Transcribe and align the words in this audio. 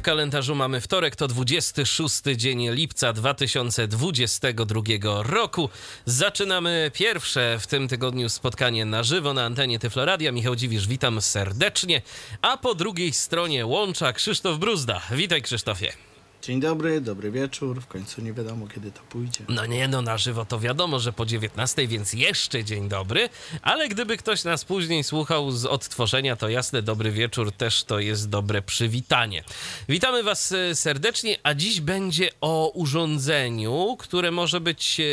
W 0.00 0.02
kalendarzu 0.02 0.54
mamy 0.54 0.80
wtorek, 0.80 1.16
to 1.16 1.28
26 1.28 2.22
dzień 2.36 2.70
lipca 2.70 3.12
2022 3.12 4.82
roku. 5.22 5.68
Zaczynamy 6.04 6.90
pierwsze 6.94 7.58
w 7.60 7.66
tym 7.66 7.88
tygodniu 7.88 8.28
spotkanie 8.28 8.84
na 8.84 9.02
żywo 9.02 9.34
na 9.34 9.44
antenie 9.44 9.78
Tyfloradia. 9.78 10.32
Michał 10.32 10.56
Dziwisz, 10.56 10.86
witam 10.86 11.20
serdecznie. 11.20 12.02
A 12.42 12.56
po 12.56 12.74
drugiej 12.74 13.12
stronie 13.12 13.66
łącza 13.66 14.12
Krzysztof 14.12 14.58
Bruzda. 14.58 15.02
Witaj 15.10 15.42
Krzysztofie. 15.42 16.09
Dzień 16.42 16.60
dobry, 16.60 17.00
dobry 17.00 17.30
wieczór. 17.30 17.80
W 17.80 17.86
końcu 17.86 18.22
nie 18.22 18.32
wiadomo, 18.32 18.68
kiedy 18.68 18.92
to 18.92 19.00
pójdzie. 19.00 19.44
No 19.48 19.66
nie, 19.66 19.88
no 19.88 20.02
na 20.02 20.18
żywo 20.18 20.44
to 20.44 20.60
wiadomo, 20.60 21.00
że 21.00 21.12
po 21.12 21.26
19, 21.26 21.86
więc 21.86 22.12
jeszcze 22.12 22.64
dzień 22.64 22.88
dobry, 22.88 23.28
ale 23.62 23.88
gdyby 23.88 24.16
ktoś 24.16 24.44
nas 24.44 24.64
później 24.64 25.04
słuchał 25.04 25.50
z 25.50 25.64
odtworzenia, 25.64 26.36
to 26.36 26.48
jasne, 26.48 26.82
dobry 26.82 27.10
wieczór 27.10 27.52
też 27.52 27.84
to 27.84 27.98
jest 27.98 28.28
dobre 28.28 28.62
przywitanie. 28.62 29.44
Witamy 29.88 30.22
Was 30.22 30.52
e, 30.52 30.74
serdecznie, 30.74 31.38
a 31.42 31.54
dziś 31.54 31.80
będzie 31.80 32.30
o 32.40 32.70
urządzeniu, 32.74 33.96
które 33.98 34.30
może 34.30 34.60
być 34.60 35.00
e, 35.00 35.04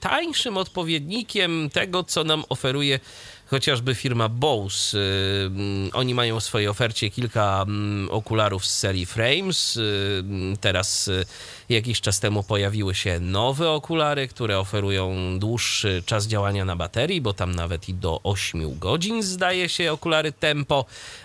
tańszym 0.00 0.56
odpowiednikiem 0.56 1.70
tego, 1.72 2.04
co 2.04 2.24
nam 2.24 2.44
oferuje 2.48 3.00
chociażby 3.46 3.94
firma 3.94 4.28
Bose. 4.28 4.98
Y, 4.98 5.00
mm, 5.46 5.90
oni 5.92 6.14
mają 6.14 6.40
w 6.40 6.44
swojej 6.44 6.68
ofercie 6.68 7.10
kilka 7.10 7.62
mm, 7.62 8.10
okularów 8.10 8.66
z 8.66 8.78
serii 8.78 9.06
Frames. 9.06 9.76
Y, 9.76 9.82
mm, 10.20 10.56
teraz 10.56 11.08
y, 11.08 11.24
jakiś 11.68 12.00
czas 12.00 12.20
temu 12.20 12.42
pojawiły 12.42 12.94
się 12.94 13.20
nowe 13.20 13.70
okulary, 13.70 14.28
które 14.28 14.58
oferują 14.58 15.14
dłuższy 15.38 16.02
czas 16.06 16.26
działania 16.26 16.64
na 16.64 16.76
baterii, 16.76 17.20
bo 17.20 17.32
tam 17.32 17.54
nawet 17.54 17.88
i 17.88 17.94
do 17.94 18.20
8 18.22 18.78
godzin 18.78 19.22
zdaje 19.22 19.68
się 19.68 19.92
okulary 19.92 20.32
Tempo. 20.32 20.84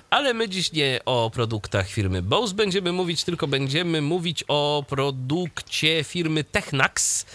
Ale 0.09 0.33
my 0.33 0.49
dziś 0.49 0.71
nie 0.71 0.99
o 1.05 1.31
produktach 1.33 1.89
firmy 1.89 2.21
Bose 2.21 2.53
będziemy 2.53 2.91
mówić, 2.91 3.23
tylko 3.23 3.47
będziemy 3.47 4.01
mówić 4.01 4.43
o 4.47 4.83
produkcie 4.89 6.03
firmy 6.03 6.43
Technax, 6.43 7.25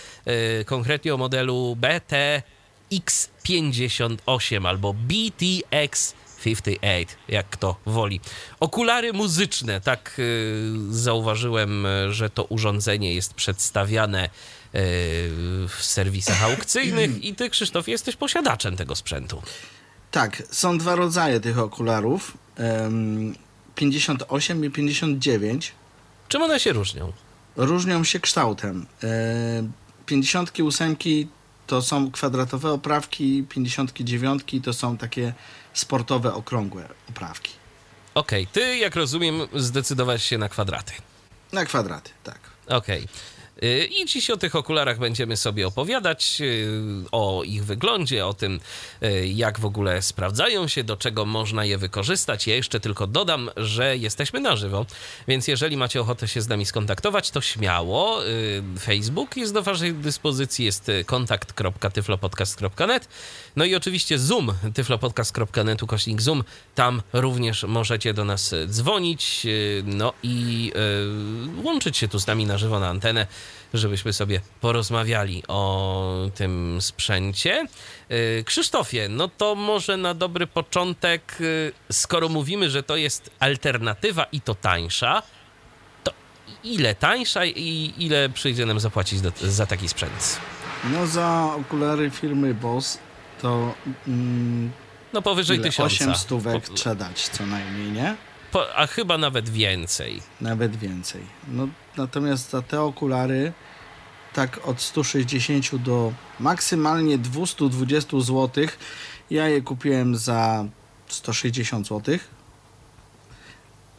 konkretnie 0.66 1.14
o 1.14 1.16
modelu 1.16 1.76
BT 1.76 2.42
X58 2.92 4.68
albo 4.68 4.94
BTX 4.94 6.14
58, 6.46 7.06
jak 7.28 7.50
kto 7.50 7.76
woli. 7.86 8.20
Okulary 8.60 9.12
muzyczne, 9.12 9.80
tak 9.80 10.14
yy, 10.18 10.94
zauważyłem, 10.94 11.86
że 12.10 12.30
to 12.30 12.44
urządzenie 12.44 13.14
jest 13.14 13.34
przedstawiane 13.34 14.22
yy, 14.22 14.80
w 15.68 15.76
serwisach 15.80 16.42
aukcyjnych 16.42 17.24
i 17.24 17.34
ty, 17.34 17.50
Krzysztof, 17.50 17.88
jesteś 17.88 18.16
posiadaczem 18.16 18.76
tego 18.76 18.96
sprzętu. 18.96 19.42
Tak, 20.10 20.42
są 20.50 20.78
dwa 20.78 20.94
rodzaje 20.94 21.40
tych 21.40 21.58
okularów. 21.58 22.38
Ym, 22.86 23.34
58 23.74 24.64
i 24.64 24.70
59. 24.70 25.72
Czym 26.28 26.42
one 26.42 26.60
się 26.60 26.72
różnią? 26.72 27.12
Różnią 27.56 28.04
się 28.04 28.20
kształtem. 28.20 28.86
Yy, 29.02 29.08
58 30.06 30.96
to 31.66 31.82
są 31.82 32.10
kwadratowe 32.10 32.70
oprawki, 32.72 33.44
59 33.48 34.42
to 34.64 34.72
są 34.72 34.96
takie 34.96 35.34
sportowe, 35.74 36.34
okrągłe 36.34 36.88
oprawki. 37.10 37.52
Okej, 38.14 38.42
okay. 38.42 38.52
ty, 38.52 38.76
jak 38.76 38.96
rozumiem, 38.96 39.40
zdecydowałeś 39.54 40.22
się 40.22 40.38
na 40.38 40.48
kwadraty. 40.48 40.92
Na 41.52 41.64
kwadraty, 41.64 42.10
tak. 42.24 42.38
Okej. 42.66 43.04
Okay. 43.04 43.35
Y, 43.62 43.84
I 43.84 44.06
dziś 44.06 44.30
o 44.30 44.36
tych 44.36 44.56
okularach 44.56 44.98
będziemy 44.98 45.36
sobie 45.36 45.66
opowiadać, 45.66 46.38
y, 46.40 46.68
o 47.12 47.42
ich 47.44 47.64
wyglądzie, 47.64 48.26
o 48.26 48.34
tym, 48.34 48.60
y, 49.02 49.26
jak 49.26 49.60
w 49.60 49.64
ogóle 49.64 50.02
sprawdzają 50.02 50.68
się, 50.68 50.84
do 50.84 50.96
czego 50.96 51.24
można 51.24 51.64
je 51.64 51.78
wykorzystać. 51.78 52.46
Ja 52.46 52.54
jeszcze 52.54 52.80
tylko 52.80 53.06
dodam, 53.06 53.50
że 53.56 53.96
jesteśmy 53.96 54.40
na 54.40 54.56
żywo, 54.56 54.86
więc 55.28 55.48
jeżeli 55.48 55.76
macie 55.76 56.00
ochotę 56.00 56.28
się 56.28 56.42
z 56.42 56.48
nami 56.48 56.66
skontaktować, 56.66 57.30
to 57.30 57.40
śmiało. 57.40 58.20
Facebook 58.80 59.36
jest 59.36 59.54
do 59.54 59.62
Waszej 59.62 59.94
dyspozycji, 59.94 60.64
jest 60.64 60.90
kontakt.tyflopodcast.net. 61.06 63.08
No 63.56 63.64
i 63.64 63.74
oczywiście 63.74 64.18
Zoom, 64.18 64.52
tyflopodcast.net, 64.74 65.82
ukośnik 65.82 66.22
Zoom. 66.22 66.44
Tam 66.74 67.02
również 67.12 67.64
możecie 67.64 68.14
do 68.14 68.24
nas 68.24 68.54
dzwonić, 68.66 69.46
no 69.84 70.12
i 70.22 70.72
łączyć 71.62 71.96
się 71.96 72.08
tu 72.08 72.18
z 72.18 72.26
nami 72.26 72.46
na 72.46 72.58
żywo 72.58 72.80
na 72.80 72.88
antenę 72.88 73.26
żebyśmy 73.74 74.12
sobie 74.12 74.40
porozmawiali 74.60 75.42
o 75.48 76.30
tym 76.34 76.78
sprzęcie. 76.80 77.66
Y, 78.10 78.44
Krzysztofie, 78.46 79.08
no 79.08 79.28
to 79.28 79.54
może 79.54 79.96
na 79.96 80.14
dobry 80.14 80.46
początek, 80.46 81.36
y, 81.40 81.72
skoro 81.92 82.28
mówimy, 82.28 82.70
że 82.70 82.82
to 82.82 82.96
jest 82.96 83.30
alternatywa 83.40 84.24
i 84.24 84.40
to 84.40 84.54
tańsza, 84.54 85.22
to 86.04 86.12
ile 86.64 86.94
tańsza 86.94 87.44
i 87.44 87.94
ile 87.98 88.28
przyjdzie 88.28 88.66
nam 88.66 88.80
zapłacić 88.80 89.20
do, 89.20 89.32
za 89.42 89.66
taki 89.66 89.88
sprzęt? 89.88 90.40
No 90.84 91.06
za 91.06 91.50
okulary 91.60 92.10
firmy 92.10 92.54
Boss 92.54 92.98
to... 93.42 93.74
Mm, 94.08 94.70
no 95.12 95.22
powyżej 95.22 95.56
ile? 95.56 95.66
tysiąca. 95.66 95.94
8 95.94 96.14
stówek 96.14 96.68
po... 96.68 96.74
trzeba 96.74 96.94
dać 96.94 97.28
co 97.28 97.46
najmniej, 97.46 97.92
nie? 97.92 98.16
Po, 98.52 98.76
a 98.76 98.86
chyba 98.86 99.18
nawet 99.18 99.48
więcej. 99.48 100.22
Nawet 100.40 100.76
więcej. 100.76 101.22
No, 101.48 101.68
natomiast 101.96 102.50
za 102.50 102.62
te 102.62 102.82
okulary 102.82 103.52
tak 104.32 104.68
od 104.68 104.80
160 104.80 105.76
do 105.76 106.12
maksymalnie 106.40 107.18
220 107.18 108.20
zł. 108.20 108.66
Ja 109.30 109.48
je 109.48 109.62
kupiłem 109.62 110.16
za 110.16 110.64
160 111.08 111.86
zł, 111.86 112.18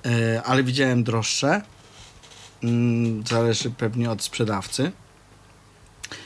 e, 0.05 0.43
ale 0.43 0.63
widziałem 0.63 1.03
droższe. 1.03 1.61
Mm, 2.63 3.27
zależy 3.27 3.71
pewnie 3.71 4.11
od 4.11 4.23
sprzedawcy. 4.23 4.91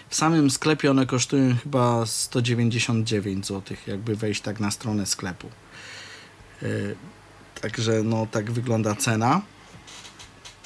W 0.09 0.15
samym 0.15 0.49
sklepie 0.49 0.91
one 0.91 1.05
kosztują 1.05 1.55
chyba 1.63 2.05
199 2.05 3.47
zł, 3.47 3.77
jakby 3.87 4.15
wejść 4.15 4.41
tak 4.41 4.59
na 4.59 4.71
stronę 4.71 5.05
sklepu. 5.05 5.49
E, 6.63 6.67
także 7.61 8.03
no 8.03 8.27
tak 8.31 8.51
wygląda 8.51 8.95
cena. 8.95 9.41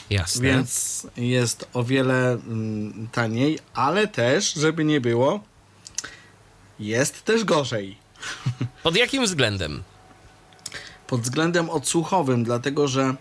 Jasne. 0.09 0.41
Więc 0.41 1.07
jest 1.17 1.69
o 1.73 1.83
wiele 1.83 2.31
mm, 2.31 3.07
taniej, 3.11 3.59
ale 3.73 4.07
też, 4.07 4.53
żeby 4.53 4.85
nie 4.85 5.01
było, 5.01 5.39
jest 6.79 7.23
też 7.23 7.44
gorzej. 7.44 7.97
Pod 8.84 8.95
jakim 8.97 9.23
względem? 9.23 9.84
Pod 11.07 11.22
względem 11.22 11.69
odsłuchowym, 11.69 12.44
dlatego 12.44 12.88
że 12.88 13.16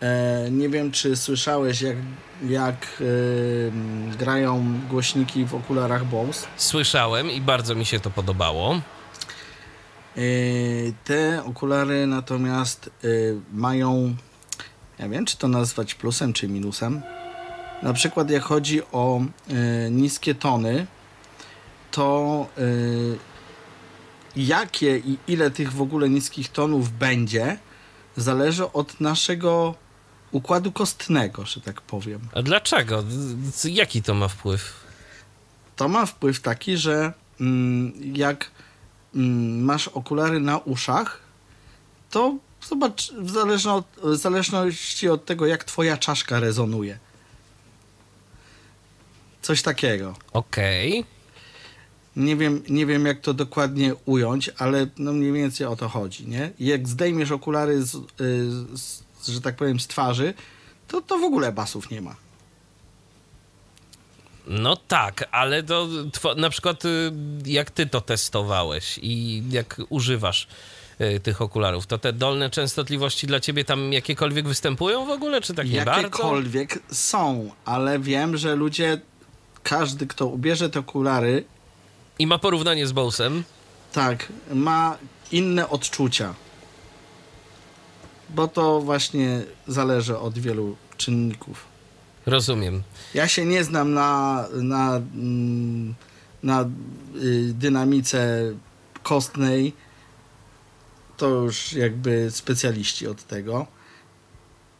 e, 0.00 0.48
nie 0.50 0.68
wiem, 0.68 0.92
czy 0.92 1.16
słyszałeś, 1.16 1.82
jak, 1.82 1.96
jak 2.48 2.86
e, 3.00 4.16
grają 4.16 4.80
głośniki 4.90 5.44
w 5.44 5.54
okularach 5.54 6.04
Bose. 6.04 6.46
Słyszałem 6.56 7.30
i 7.30 7.40
bardzo 7.40 7.74
mi 7.74 7.84
się 7.84 8.00
to 8.00 8.10
podobało. 8.10 8.80
E, 10.16 10.20
te 11.04 11.44
okulary 11.44 12.06
natomiast 12.06 12.90
e, 13.04 13.08
mają 13.52 14.16
ja 14.98 15.08
wiem, 15.08 15.24
czy 15.24 15.36
to 15.36 15.48
nazwać 15.48 15.94
plusem 15.94 16.32
czy 16.32 16.48
minusem. 16.48 17.02
Na 17.82 17.92
przykład 17.92 18.30
jak 18.30 18.42
chodzi 18.42 18.82
o 18.92 19.20
y, 19.50 19.90
niskie 19.90 20.34
tony, 20.34 20.86
to 21.90 22.46
jakie 24.36 24.98
i 24.98 25.18
ile 25.28 25.50
tych 25.50 25.72
w 25.72 25.82
ogóle 25.82 26.08
niskich 26.08 26.48
tonów 26.48 26.92
będzie, 26.92 27.58
zależy 28.16 28.72
od 28.72 29.00
naszego 29.00 29.74
układu 30.32 30.72
kostnego, 30.72 31.46
że 31.46 31.60
tak 31.60 31.80
powiem. 31.80 32.20
A 32.34 32.42
dlaczego? 32.42 33.04
Jaki 33.64 34.02
to 34.02 34.14
ma 34.14 34.28
wpływ? 34.28 34.84
To 35.76 35.88
ma 35.88 36.06
wpływ 36.06 36.40
taki, 36.40 36.76
że 36.76 37.12
mm, 37.40 37.92
jak 38.16 38.50
masz 39.14 39.88
okulary 39.88 40.40
na 40.40 40.58
uszach, 40.58 41.20
to 42.10 42.38
Zobacz, 42.66 43.12
w, 43.12 43.30
zależno 43.30 43.74
od, 43.74 43.86
w 44.02 44.16
zależności 44.16 45.08
od 45.08 45.24
tego, 45.24 45.46
jak 45.46 45.64
twoja 45.64 45.96
czaszka 45.96 46.40
rezonuje. 46.40 46.98
Coś 49.42 49.62
takiego. 49.62 50.14
Okej. 50.32 50.90
Okay. 50.90 51.04
Nie 52.16 52.36
wiem, 52.36 52.62
nie 52.68 52.86
wiem, 52.86 53.06
jak 53.06 53.20
to 53.20 53.34
dokładnie 53.34 53.94
ująć, 54.04 54.50
ale 54.58 54.86
no 54.98 55.12
mniej 55.12 55.32
więcej 55.32 55.66
o 55.66 55.76
to 55.76 55.88
chodzi, 55.88 56.28
nie? 56.28 56.50
Jak 56.58 56.88
zdejmiesz 56.88 57.30
okulary, 57.30 57.82
z, 57.82 57.96
z, 58.74 59.02
że 59.28 59.40
tak 59.40 59.56
powiem, 59.56 59.80
z 59.80 59.86
twarzy, 59.86 60.34
to, 60.88 61.00
to 61.00 61.18
w 61.18 61.24
ogóle 61.24 61.52
basów 61.52 61.90
nie 61.90 62.00
ma. 62.00 62.16
No 64.48 64.76
tak, 64.76 65.28
ale 65.32 65.62
to 65.62 65.88
na 66.36 66.50
przykład 66.50 66.84
y, 66.84 67.12
jak 67.46 67.70
ty 67.70 67.86
to 67.86 68.00
testowałeś 68.00 68.98
i 69.02 69.42
jak 69.50 69.80
używasz 69.88 70.48
y, 71.00 71.20
tych 71.20 71.42
okularów. 71.42 71.86
To 71.86 71.98
te 71.98 72.12
dolne 72.12 72.50
częstotliwości 72.50 73.26
dla 73.26 73.40
ciebie 73.40 73.64
tam 73.64 73.92
jakiekolwiek 73.92 74.48
występują 74.48 75.06
w 75.06 75.10
ogóle, 75.10 75.40
czy 75.40 75.54
tak 75.54 75.70
nie 75.70 75.84
bardzo? 75.84 76.00
Jakiekolwiek 76.02 76.78
są, 76.92 77.50
ale 77.64 77.98
wiem, 77.98 78.36
że 78.36 78.54
ludzie, 78.56 79.00
każdy, 79.62 80.06
kto 80.06 80.26
ubierze 80.26 80.70
te 80.70 80.80
okulary, 80.80 81.44
I 82.18 82.26
ma 82.26 82.38
porównanie 82.38 82.86
z 82.86 82.92
Bosem. 82.92 83.44
tak, 83.92 84.28
ma 84.54 84.96
inne 85.32 85.68
odczucia. 85.68 86.34
Bo 88.30 88.48
to 88.48 88.80
właśnie 88.80 89.42
zależy 89.66 90.18
od 90.18 90.38
wielu 90.38 90.76
czynników. 90.96 91.64
Rozumiem. 92.28 92.82
Ja 93.14 93.28
się 93.28 93.44
nie 93.44 93.64
znam 93.64 93.94
na, 93.94 94.44
na, 94.52 94.96
mm, 94.96 95.94
na 96.42 96.62
y, 96.62 97.52
dynamice 97.54 98.52
kostnej. 99.02 99.72
To 101.16 101.28
już 101.28 101.72
jakby 101.72 102.30
specjaliści 102.30 103.06
od 103.06 103.24
tego. 103.24 103.66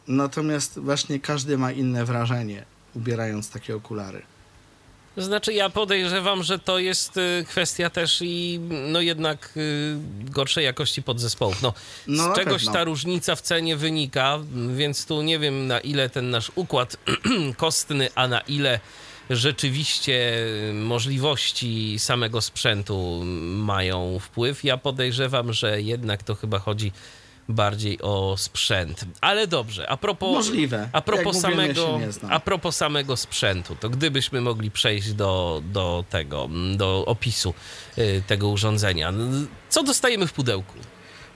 Natomiast 0.07 0.79
właśnie 0.79 1.19
każdy 1.19 1.57
ma 1.57 1.71
inne 1.71 2.05
wrażenie, 2.05 2.65
ubierając 2.95 3.49
takie 3.49 3.75
okulary. 3.75 4.21
Znaczy, 5.19 5.53
ja 5.53 5.69
podejrzewam, 5.69 6.43
że 6.43 6.59
to 6.59 6.79
jest 6.79 7.17
y, 7.17 7.45
kwestia 7.49 7.89
też 7.89 8.19
i 8.21 8.59
no 8.69 9.01
jednak 9.01 9.49
y, 9.57 9.95
gorszej 10.31 10.65
jakości 10.65 11.03
podzespołów. 11.03 11.61
No, 11.61 11.73
No, 12.07 12.33
z 12.33 12.35
czegoś 12.35 12.61
pewno. 12.61 12.73
ta 12.73 12.83
różnica 12.83 13.35
w 13.35 13.41
cenie 13.41 13.77
wynika, 13.77 14.39
więc 14.75 15.05
tu 15.05 15.21
nie 15.21 15.39
wiem 15.39 15.67
na 15.67 15.79
ile 15.79 16.09
ten 16.09 16.29
nasz 16.29 16.51
układ 16.55 16.97
kostny, 17.57 18.09
a 18.15 18.27
na 18.27 18.39
ile 18.41 18.79
rzeczywiście 19.29 20.45
możliwości 20.73 21.99
samego 21.99 22.41
sprzętu 22.41 23.21
mają 23.55 24.19
wpływ. 24.19 24.63
Ja 24.63 24.77
podejrzewam, 24.77 25.53
że 25.53 25.81
jednak 25.81 26.23
to 26.23 26.35
chyba 26.35 26.59
chodzi 26.59 26.91
bardziej 27.49 28.01
o 28.01 28.37
sprzęt. 28.37 29.05
Ale 29.21 29.47
dobrze, 29.47 29.89
a 29.89 29.97
propos, 29.97 30.29
Możliwe. 30.33 30.89
a 30.93 31.01
propos, 31.01 31.35
ja 31.35 31.41
samego, 31.41 31.99
znam. 32.09 32.31
a 32.31 32.39
propos 32.39 32.75
samego 32.75 33.17
sprzętu, 33.17 33.75
to 33.75 33.89
gdybyśmy 33.89 34.41
mogli 34.41 34.71
przejść 34.71 35.13
do, 35.13 35.61
do 35.65 36.03
tego, 36.09 36.49
do 36.75 37.05
opisu 37.05 37.53
y, 37.97 38.23
tego 38.27 38.49
urządzenia. 38.49 39.13
Co 39.69 39.83
dostajemy 39.83 40.27
w 40.27 40.33
pudełku? 40.33 40.73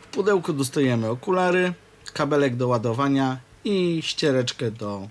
W 0.02 0.08
pudełku 0.08 0.54
dostajemy 0.54 1.10
okulary, 1.10 1.74
kabelek 2.14 2.56
do 2.56 2.68
ładowania 2.68 3.38
i 3.66 4.02
ściereczkę 4.02 4.72
do 4.72 5.08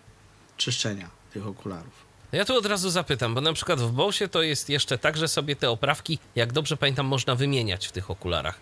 czyszczenia 0.57 1.11
tych 1.33 1.47
okularów. 1.47 2.03
Ja 2.33 2.45
tu 2.45 2.57
od 2.57 2.67
razu 2.67 2.91
zapytam, 2.91 3.35
bo 3.35 3.41
na 3.41 3.53
przykład 3.53 3.81
w 3.81 3.91
Bosie 3.91 4.29
to 4.29 4.43
jest 4.43 4.69
jeszcze 4.69 4.99
tak, 4.99 5.17
że 5.17 5.29
sobie 5.29 5.57
te 5.57 5.71
oprawki, 5.71 6.19
jak 6.37 6.53
dobrze 6.53 6.77
pamiętam, 6.77 7.07
można 7.07 7.35
wymieniać 7.35 7.87
w 7.87 7.93
tych 7.93 8.11
okularach. 8.11 8.61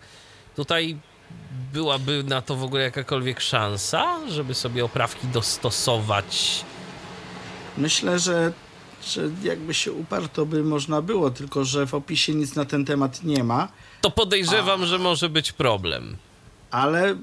Tutaj 0.55 0.97
byłaby 1.73 2.23
na 2.23 2.41
to 2.41 2.55
w 2.55 2.63
ogóle 2.63 2.81
jakakolwiek 2.83 3.41
szansa, 3.41 4.19
żeby 4.29 4.53
sobie 4.53 4.85
oprawki 4.85 5.27
dostosować? 5.27 6.65
Myślę, 7.77 8.19
że, 8.19 8.53
że 9.03 9.29
jakby 9.43 9.73
się 9.73 9.91
uparł, 9.91 10.27
to 10.33 10.45
by 10.45 10.63
można 10.63 11.01
było, 11.01 11.31
tylko 11.31 11.65
że 11.65 11.85
w 11.87 11.93
opisie 11.93 12.33
nic 12.35 12.55
na 12.55 12.65
ten 12.65 12.85
temat 12.85 13.23
nie 13.23 13.43
ma, 13.43 13.67
To 14.01 14.11
podejrzewam, 14.11 14.85
że 14.85 14.97
może 14.99 15.29
być 15.29 15.51
problem. 15.51 16.17
ale 16.71 17.15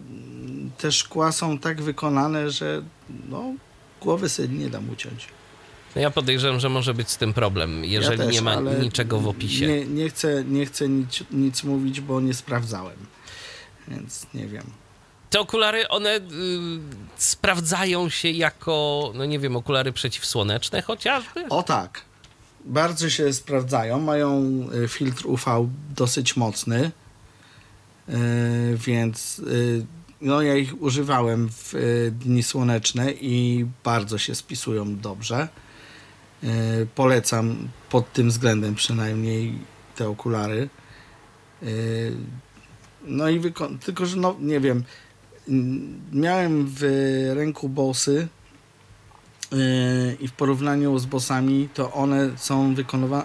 te 0.79 0.93
szkła 0.93 1.33
są 1.33 1.59
tak 1.59 1.83
wykonane, 1.83 2.51
że 2.51 2.83
no, 3.29 3.43
głowy 4.01 4.29
sobie 4.29 4.49
nie 4.49 4.71
dam 4.71 4.91
uciąć. 4.91 5.29
Ja 5.95 6.11
podejrzewam, 6.11 6.61
że 6.61 6.69
może 6.69 6.95
być 6.95 7.11
z 7.11 7.17
tym 7.17 7.33
problem, 7.35 7.85
jeżeli 7.85 8.19
ja 8.19 8.25
też, 8.25 8.35
nie 8.35 8.43
ma 8.43 8.57
niczego 8.61 9.21
w 9.21 9.29
opisie. 9.29 9.67
Nie, 9.67 9.85
nie 9.85 10.09
chcę, 10.09 10.45
nie 10.45 10.67
chcę 10.67 10.89
nic, 10.89 11.25
nic 11.31 11.65
mówić, 11.65 12.01
bo 12.01 12.21
nie 12.21 12.35
sprawdzałem, 12.35 12.97
więc 13.89 14.27
nie 14.35 14.47
wiem. 14.47 14.65
Te 15.31 15.41
okulary, 15.41 15.89
one 15.89 16.17
y, 16.17 16.21
sprawdzają 17.17 18.09
się 18.09 18.29
jako, 18.31 19.13
no 19.15 19.25
nie 19.25 19.39
wiem, 19.39 19.57
okulary 19.57 19.93
przeciwsłoneczne 19.93 20.83
chociażby? 20.83 21.47
O 21.49 21.63
tak. 21.63 22.01
Bardzo 22.65 23.11
się 23.11 23.33
sprawdzają. 23.33 24.01
Mają 24.01 24.43
y, 24.85 24.89
filtr 24.89 25.27
UV 25.27 25.69
dosyć 25.97 26.37
mocny. 26.37 26.91
y, 28.09 28.13
Więc 28.87 29.39
y, 29.39 29.87
no 30.21 30.43
ja 30.43 30.55
ich 30.57 30.83
używałem 30.83 31.49
w 31.53 31.75
y, 31.75 32.13
dni 32.21 32.43
słoneczne 32.43 33.13
i 33.13 33.67
bardzo 33.85 34.19
się 34.19 34.35
spisują 34.35 34.97
dobrze. 34.97 35.49
Y, 36.45 36.87
Polecam 36.95 37.69
pod 37.91 38.13
tym 38.13 38.29
względem 38.29 38.75
przynajmniej 38.75 39.59
te 39.97 40.09
okulary. 40.09 40.69
No 43.09 43.29
i 43.29 43.41
wyko- 43.41 43.79
tylko, 43.79 44.07
że 44.07 44.17
no 44.17 44.37
nie 44.41 44.61
wiem. 44.61 44.85
mm, 45.49 46.01
Miałem 46.13 46.67
w 46.69 46.83
ręku 47.35 47.69
Bosy 47.69 48.29
Yy, 49.53 50.17
i 50.21 50.29
w 50.29 50.33
porównaniu 50.33 50.99
z 50.99 51.07
bossami, 51.07 51.69
to 51.75 51.93
one 51.93 52.39
są 52.39 52.75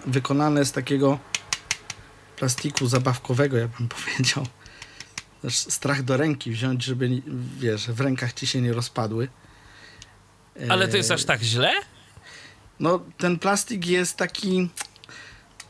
wykonane 0.06 0.65
z 0.65 0.71
takiego 0.71 1.19
plastiku 2.38 2.88
zabawkowego, 2.88 3.57
ja 3.57 3.68
bym 3.68 3.89
powiedział. 4.06 4.45
Też 5.41 5.57
strach 5.57 6.03
do 6.03 6.18
ręki 6.18 6.51
wziąć, 6.51 6.83
żeby, 6.83 7.21
wiesz, 7.59 7.88
w 7.88 8.01
rękach 8.01 8.33
ci 8.33 8.47
się 8.47 8.62
nie 8.62 8.74
rozpadły. 8.74 9.27
Ale 10.69 10.88
to 10.88 10.97
jest 10.97 11.12
aż 11.12 11.24
tak 11.25 11.41
źle? 11.41 11.71
No, 12.80 13.00
ten 13.18 13.39
plastik 13.39 13.85
jest 13.88 14.18
taki, 14.18 14.69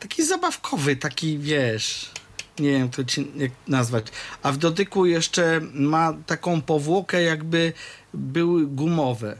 taki 0.00 0.24
zabawkowy, 0.26 0.96
taki, 0.96 1.38
wiesz, 1.38 2.10
nie 2.58 2.70
wiem, 2.70 2.90
to 2.90 3.04
ci, 3.04 3.32
jak 3.36 3.50
nazwać. 3.68 4.06
A 4.42 4.52
w 4.52 4.56
dotyku 4.56 5.06
jeszcze 5.06 5.60
ma 5.74 6.14
taką 6.26 6.62
powłokę, 6.62 7.22
jakby 7.22 7.72
były 8.14 8.66
gumowe, 8.66 9.38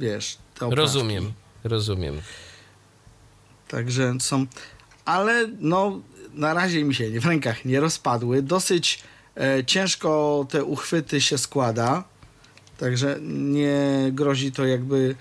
wiesz. 0.00 0.38
Rozumiem, 0.60 1.32
rozumiem. 1.64 2.20
Także 3.68 4.14
są. 4.20 4.46
Ale 5.04 5.48
no, 5.60 6.00
na 6.34 6.54
razie 6.54 6.84
mi 6.84 6.94
się 6.94 7.20
w 7.20 7.26
rękach 7.26 7.64
nie 7.64 7.80
rozpadły. 7.80 8.42
Dosyć 8.42 9.02
e, 9.36 9.64
ciężko 9.64 10.46
te 10.50 10.64
uchwyty 10.64 11.20
się 11.20 11.38
składa. 11.38 12.04
Także 12.78 13.18
nie 13.22 14.10
grozi 14.12 14.52
to 14.52 14.66
jakby 14.66 15.14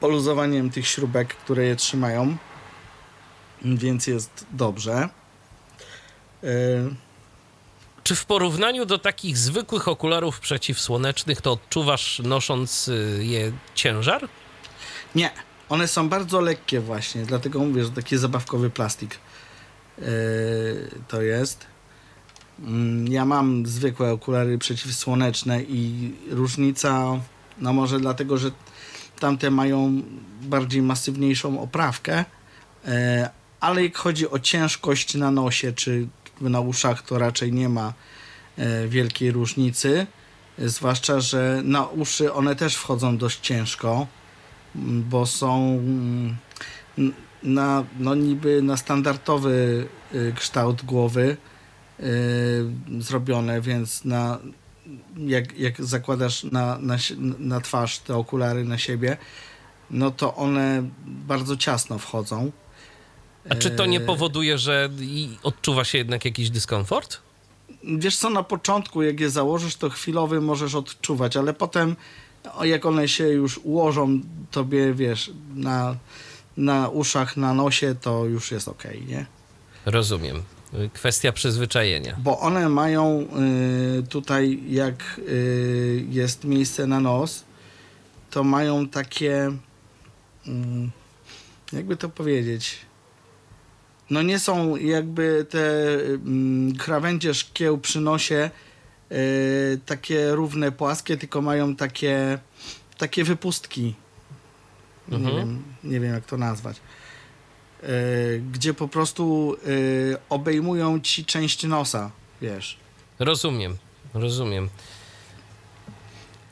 poluzowaniem 0.00 0.70
tych 0.70 0.86
śrubek, 0.86 1.34
które 1.34 1.64
je 1.64 1.76
trzymają. 1.76 2.36
Więc 3.64 4.06
jest 4.06 4.46
dobrze. 4.52 5.08
E, 6.44 6.48
Czy 8.04 8.14
w 8.14 8.24
porównaniu 8.24 8.86
do 8.86 8.98
takich 8.98 9.38
zwykłych 9.38 9.88
okularów 9.88 10.40
przeciwsłonecznych, 10.40 11.40
to 11.40 11.52
odczuwasz 11.52 12.18
nosząc 12.24 12.88
y, 12.88 13.18
je 13.24 13.52
ciężar? 13.74 14.28
Nie, 15.14 15.30
one 15.68 15.88
są 15.88 16.08
bardzo 16.08 16.40
lekkie 16.40 16.80
właśnie, 16.80 17.22
dlatego 17.26 17.58
mówię, 17.58 17.84
że 17.84 17.90
taki 17.90 18.16
zabawkowy 18.18 18.70
plastik 18.70 19.18
yy, 19.98 20.04
to 21.08 21.22
jest. 21.22 21.66
Mm, 22.60 23.08
Ja 23.08 23.24
mam 23.24 23.66
zwykłe 23.66 24.12
okulary 24.12 24.58
przeciwsłoneczne 24.58 25.62
i 25.62 26.12
różnica, 26.30 27.20
no 27.58 27.72
może 27.72 28.00
dlatego, 28.00 28.38
że 28.38 28.50
tamte 29.20 29.50
mają 29.50 30.02
bardziej 30.42 30.82
masywniejszą 30.82 31.60
oprawkę, 31.60 32.24
yy, 32.84 32.92
ale 33.60 33.82
jak 33.84 33.96
chodzi 33.96 34.30
o 34.30 34.38
ciężkość 34.38 35.14
na 35.14 35.30
nosie 35.30 35.72
czy 35.72 36.08
na 36.40 36.60
uszach, 36.60 37.02
to 37.02 37.18
raczej 37.18 37.52
nie 37.52 37.68
ma 37.68 37.92
yy, 38.58 38.88
wielkiej 38.88 39.30
różnicy. 39.30 40.06
Zwłaszcza, 40.58 41.20
że 41.20 41.60
na 41.64 41.86
uszy 41.86 42.32
one 42.32 42.56
też 42.56 42.76
wchodzą 42.76 43.16
dość 43.16 43.40
ciężko 43.40 44.06
bo 44.74 45.26
są 45.26 45.78
na, 47.42 47.84
no 47.98 48.14
niby 48.14 48.62
na 48.62 48.76
standardowy 48.76 49.86
y, 50.14 50.32
kształt 50.36 50.84
głowy 50.84 51.36
y, 52.00 52.64
zrobione, 52.98 53.60
więc 53.60 54.04
na, 54.04 54.38
jak, 55.16 55.58
jak 55.58 55.84
zakładasz 55.84 56.44
na, 56.44 56.78
na, 56.78 56.96
na 57.38 57.60
twarz 57.60 57.98
te 57.98 58.16
okulary 58.16 58.64
na 58.64 58.78
siebie, 58.78 59.16
no 59.90 60.10
to 60.10 60.34
one 60.34 60.82
bardzo 61.06 61.56
ciasno 61.56 61.98
wchodzą. 61.98 62.50
A 63.48 63.54
czy 63.54 63.70
to 63.70 63.86
nie 63.86 63.98
E, 63.98 64.00
powoduje, 64.00 64.58
że 64.58 64.90
odczuwa 65.42 65.84
się 65.84 65.98
jednak 65.98 66.24
jakiś 66.24 66.50
dyskomfort? 66.50 67.18
Wiesz 67.84 68.16
co, 68.16 68.30
na 68.30 68.42
początku 68.42 69.02
jak 69.02 69.20
je 69.20 69.30
założysz, 69.30 69.76
to 69.76 69.90
chwilowy 69.90 70.40
możesz 70.40 70.74
odczuwać, 70.74 71.36
ale 71.36 71.54
potem 71.54 71.96
jak 72.62 72.86
one 72.86 73.08
się 73.08 73.28
już 73.28 73.58
ułożą 73.58 74.20
tobie, 74.50 74.94
wiesz, 74.94 75.30
na, 75.54 75.96
na 76.56 76.88
uszach, 76.88 77.36
na 77.36 77.54
nosie, 77.54 77.94
to 78.00 78.24
już 78.24 78.50
jest 78.50 78.68
ok, 78.68 78.84
nie? 79.06 79.26
Rozumiem. 79.86 80.42
Y, 80.74 80.90
Kwestia 80.94 81.32
przyzwyczajenia. 81.32 82.16
Bo 82.18 82.40
one 82.40 82.68
mają 82.68 83.26
y, 84.00 84.02
tutaj, 84.02 84.60
jak 84.68 85.20
y, 85.28 86.06
jest 86.10 86.44
miejsce 86.44 86.86
na 86.86 87.00
nos, 87.00 87.44
to 88.30 88.44
mają 88.44 88.88
takie, 88.88 89.52
mm, 90.46 90.90
jakby 91.72 91.96
to 91.96 92.08
powiedzieć, 92.08 92.76
no 94.12 94.22
nie 94.22 94.38
są 94.38 94.76
jakby 94.76 95.46
te 95.50 95.94
mm, 96.04 96.76
krawędzie 96.76 97.34
szkieł 97.34 97.78
przy 97.78 98.00
nosie 98.00 98.50
y, 99.12 99.80
takie 99.86 100.30
równe, 100.30 100.72
płaskie, 100.72 101.16
tylko 101.16 101.42
mają 101.42 101.76
takie, 101.76 102.38
takie 102.98 103.24
wypustki. 103.24 103.94
Nie, 105.08 105.16
Mhm. 105.16 105.36
wiem, 105.36 105.62
nie 105.84 106.00
wiem, 106.00 106.14
jak 106.14 106.24
to 106.26 106.36
nazwać. 106.36 106.76
Y, 107.84 108.42
gdzie 108.52 108.74
po 108.74 108.88
prostu 108.88 109.56
y, 109.66 110.16
obejmują 110.28 111.00
ci 111.00 111.24
część 111.24 111.64
nosa, 111.64 112.10
wiesz. 112.42 112.76
Rozumiem, 113.18 113.76
rozumiem. 114.14 114.68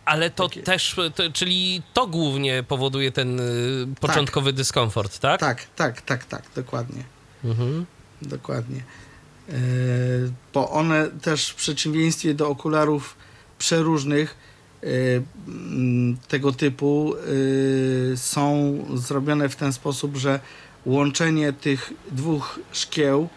Ale 0.05 0.31
to 0.31 0.49
Takie- 0.49 0.63
też, 0.63 0.97
to, 1.15 1.33
czyli 1.33 1.83
to 1.95 2.07
głównie 2.07 2.63
powoduje 2.63 3.13
ten 3.13 3.41
y, 3.41 3.87
początkowy 4.01 4.53
dyskomfort, 4.53 5.19
tak? 5.19 5.41
Tak, 5.41 5.67
tak, 5.77 6.01
tak, 6.03 6.25
tak, 6.25 6.43
dokładnie. 6.57 7.03
Mhm. 7.45 7.87
Dokładnie. 8.23 8.83
E, 9.49 9.53
Bo 10.55 10.71
one 10.71 11.09
też 11.09 11.49
w 11.49 11.55
przeciwieństwie 11.55 12.35
do 12.35 12.49
okularów 12.49 13.17
przeróżnych 13.59 14.37
e, 14.83 14.87
tego 16.29 16.53
typu 16.53 17.15
e, 17.15 18.17
są 18.17 18.79
zrobione 18.95 19.49
w 19.49 19.57
ten 19.57 19.73
sposób, 19.73 20.17
że 20.17 20.41
łączenie 20.87 21.53
tych 21.53 21.93
dwóch 22.11 22.61
szkieł 22.73 23.29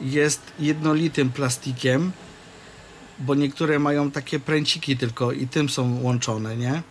jest 0.00 0.40
jednolitym 0.58 1.32
plastikiem, 1.32 2.12
bo 3.18 3.34
niektóre 3.34 3.78
mają 3.78 4.10
takie 4.10 4.40
pręciki 4.40 4.96
tylko 4.96 5.32
i 5.32 5.48
tym 5.48 5.68
są 5.68 6.02
łączone, 6.02 6.56
nie? 6.56 6.82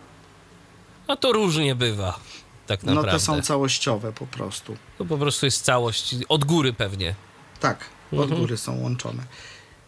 A 1.06 1.16
to 1.16 1.32
różnie 1.32 1.74
bywa, 1.74 2.20
tak 2.66 2.82
No 2.82 2.94
naprawdę. 2.94 3.18
to 3.18 3.24
są 3.24 3.42
całościowe 3.42 4.12
po 4.12 4.26
prostu. 4.26 4.76
To 4.98 5.04
po 5.04 5.18
prostu 5.18 5.46
jest 5.46 5.64
całość, 5.64 6.14
od 6.28 6.44
góry 6.44 6.72
pewnie. 6.72 7.14
Tak, 7.60 7.84
od 8.12 8.18
Mhm. 8.18 8.40
góry 8.40 8.56
są 8.56 8.80
łączone. 8.80 9.22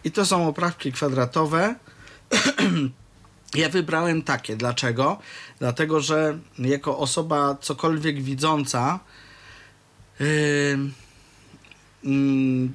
I 0.05 0.11
to 0.11 0.27
są 0.27 0.49
oprawki 0.49 0.93
kwadratowe. 0.93 1.75
ja 3.55 3.69
wybrałem 3.69 4.23
takie. 4.23 4.57
Dlaczego? 4.57 5.19
Dlatego, 5.59 6.01
że 6.01 6.39
jako 6.59 6.99
osoba 6.99 7.57
cokolwiek 7.61 8.23
widząca, 8.23 9.01
yy, 10.21 10.27
mm, 12.05 12.75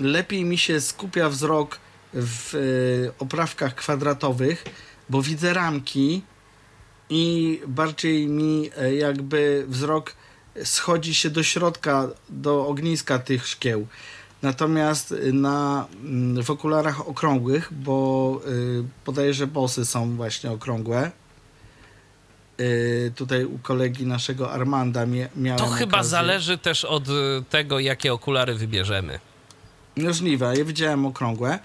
lepiej 0.00 0.44
mi 0.44 0.58
się 0.58 0.80
skupia 0.80 1.28
wzrok 1.28 1.78
w 2.14 2.52
yy, 3.02 3.12
oprawkach 3.18 3.74
kwadratowych, 3.74 4.64
bo 5.08 5.22
widzę 5.22 5.54
ramki 5.54 6.22
i 7.10 7.60
bardziej 7.66 8.26
mi 8.28 8.70
e, 8.76 8.94
jakby 8.94 9.64
wzrok 9.68 10.14
schodzi 10.64 11.14
się 11.14 11.30
do 11.30 11.42
środka, 11.42 12.08
do 12.28 12.66
ogniska 12.66 13.18
tych 13.18 13.46
szkieł. 13.46 13.86
Natomiast 14.42 15.14
na, 15.32 15.86
mm, 16.04 16.44
w 16.44 16.50
okularach 16.50 17.08
okrągłych, 17.08 17.68
bo 17.72 18.40
y, 18.48 18.84
podaję, 19.04 19.34
że 19.34 19.46
bosy 19.46 19.86
są 19.86 20.16
właśnie 20.16 20.50
okrągłe. 20.50 21.10
Y, 22.60 23.12
tutaj 23.16 23.44
u 23.44 23.58
kolegi 23.58 24.06
naszego 24.06 24.52
Armanda 24.52 25.06
mia, 25.06 25.28
miałem 25.36 25.58
To 25.58 25.66
chyba 25.66 25.96
okazję. 25.96 26.10
zależy 26.10 26.58
też 26.58 26.84
od 26.84 27.08
y, 27.08 27.12
tego, 27.50 27.78
jakie 27.78 28.12
okulary 28.12 28.54
wybierzemy. 28.54 29.20
Możliwe, 29.96 30.54
ja 30.58 30.64
widziałem 30.64 31.06
okrągłe 31.06 31.58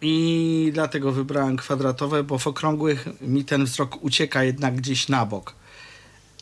i 0.00 0.70
dlatego 0.74 1.12
wybrałem 1.12 1.56
kwadratowe, 1.56 2.24
bo 2.24 2.38
w 2.38 2.46
okrągłych 2.46 3.08
mi 3.20 3.44
ten 3.44 3.64
wzrok 3.64 4.04
ucieka 4.04 4.44
jednak 4.44 4.76
gdzieś 4.76 5.08
na 5.08 5.26
bok 5.26 5.54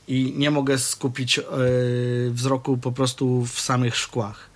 i 0.09 0.35
nie 0.37 0.50
mogę 0.50 0.78
skupić 0.78 1.38
e, 1.38 1.42
wzroku 2.30 2.78
po 2.78 2.92
prostu 2.92 3.44
w 3.47 3.61
samych 3.61 3.97
szkłach. 3.97 4.50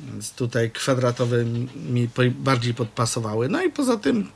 Więc 0.00 0.32
tutaj 0.32 0.70
kwadratowe 0.70 1.44
mi- 1.44 2.08
bardziej 2.30 2.74
podpasowały. 2.74 3.48
No 3.48 3.62
i 3.64 3.70
poza 3.70 3.96
tym, 3.96 4.30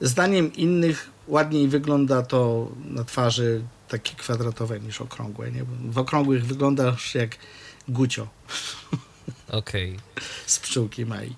zdaniem 0.00 0.52
innych, 0.52 1.10
ładniej 1.28 1.68
wygląda 1.68 2.22
to 2.22 2.68
na 2.84 3.04
twarzy 3.04 3.62
takie 3.88 4.14
kwadratowe 4.16 4.80
niż 4.80 5.00
okrągłe. 5.00 5.52
Nie? 5.52 5.64
W 5.90 5.98
okrągłych 5.98 6.46
wyglądasz 6.46 7.14
jak 7.14 7.36
gucio 7.88 8.28
Okej. 9.52 9.96
z 10.46 10.58
pszczółki 10.58 11.06
Mai. 11.06 11.36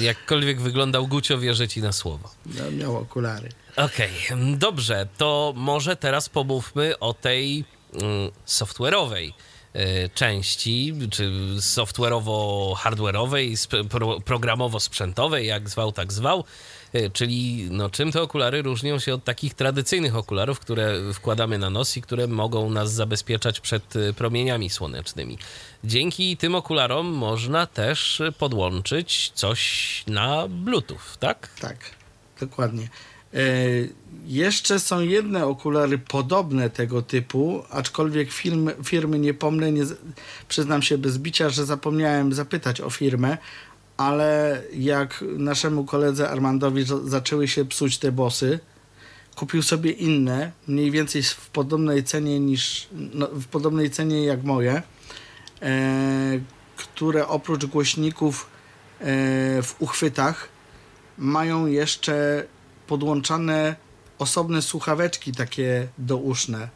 Jakkolwiek 0.00 0.60
wyglądał 0.60 1.06
Gucio, 1.06 1.38
wierzę 1.38 1.68
ci 1.68 1.82
na 1.82 1.92
słowo. 1.92 2.30
No, 2.46 2.70
miał 2.70 2.96
okulary. 2.96 3.48
Okej, 3.76 4.10
mm, 4.30 4.58
dobrze, 4.58 5.08
to 5.18 5.52
może 5.56 5.96
teraz 5.96 6.28
pomówmy 6.28 6.98
o 6.98 7.14
tej 7.14 7.64
mm, 7.92 8.30
software'owej 8.46 9.30
y, 9.76 10.10
części, 10.14 10.94
czy 11.10 11.30
software'owo-hardware'owej, 11.58 13.52
sp- 13.64 13.84
pro, 13.90 14.20
programowo-sprzętowej, 14.20 15.46
jak 15.46 15.70
zwał, 15.70 15.92
tak 15.92 16.12
zwał. 16.12 16.44
Y, 16.94 17.10
Czyli 17.10 17.68
no, 17.70 17.90
czym 17.90 18.12
te 18.12 18.22
okulary 18.22 18.62
różnią 18.62 18.98
się 18.98 19.14
od 19.14 19.24
takich 19.24 19.54
tradycyjnych 19.54 20.16
okularów, 20.16 20.60
które 20.60 21.12
wkładamy 21.14 21.58
na 21.58 21.70
nos 21.70 21.96
i 21.96 22.02
które 22.02 22.26
mogą 22.26 22.70
nas 22.70 22.92
zabezpieczać 22.92 23.60
przed 23.60 23.96
y, 23.96 24.12
promieniami 24.12 24.70
słonecznymi. 24.70 25.38
Dzięki 25.84 26.36
tym 26.36 26.54
okularom 26.54 27.06
można 27.06 27.66
też 27.66 28.22
podłączyć 28.38 29.32
coś 29.34 30.04
na 30.06 30.48
Bluetooth, 30.48 31.18
tak? 31.20 31.48
Tak, 31.60 31.76
dokładnie. 32.40 32.88
E, 33.34 33.38
jeszcze 34.26 34.80
są 34.80 35.00
jedne 35.00 35.46
okulary 35.46 35.98
podobne 35.98 36.70
tego 36.70 37.02
typu, 37.02 37.64
aczkolwiek 37.70 38.32
film, 38.32 38.70
firmy 38.84 39.18
nie 39.18 39.34
pomnę, 39.34 39.72
nie, 39.72 39.82
przyznam 40.48 40.82
się 40.82 40.98
bez 40.98 41.18
bicia, 41.18 41.50
że 41.50 41.64
zapomniałem 41.64 42.32
zapytać 42.32 42.80
o 42.80 42.90
firmę, 42.90 43.38
ale 43.96 44.62
jak 44.72 45.24
naszemu 45.38 45.84
koledze 45.84 46.30
Armandowi 46.30 46.84
za- 46.84 47.08
zaczęły 47.08 47.48
się 47.48 47.64
psuć 47.64 47.98
te 47.98 48.12
bosy, 48.12 48.60
kupił 49.36 49.62
sobie 49.62 49.90
inne, 49.90 50.52
mniej 50.68 50.90
więcej 50.90 51.22
w 51.22 51.50
podobnej 51.50 52.04
cenie 52.04 52.40
niż, 52.40 52.88
no, 52.92 53.26
w 53.26 53.46
podobnej 53.46 53.90
cenie 53.90 54.24
jak 54.24 54.44
moje, 54.44 54.82
e, 55.62 56.40
które 56.76 57.28
oprócz 57.28 57.66
głośników 57.66 58.46
e, 59.00 59.04
w 59.62 59.74
uchwytach 59.78 60.48
mają 61.18 61.66
jeszcze 61.66 62.44
podłączane 62.86 63.76
osobne 64.18 64.62
słuchaweczki 64.62 65.32
takie 65.32 65.88
douszne 65.98 66.68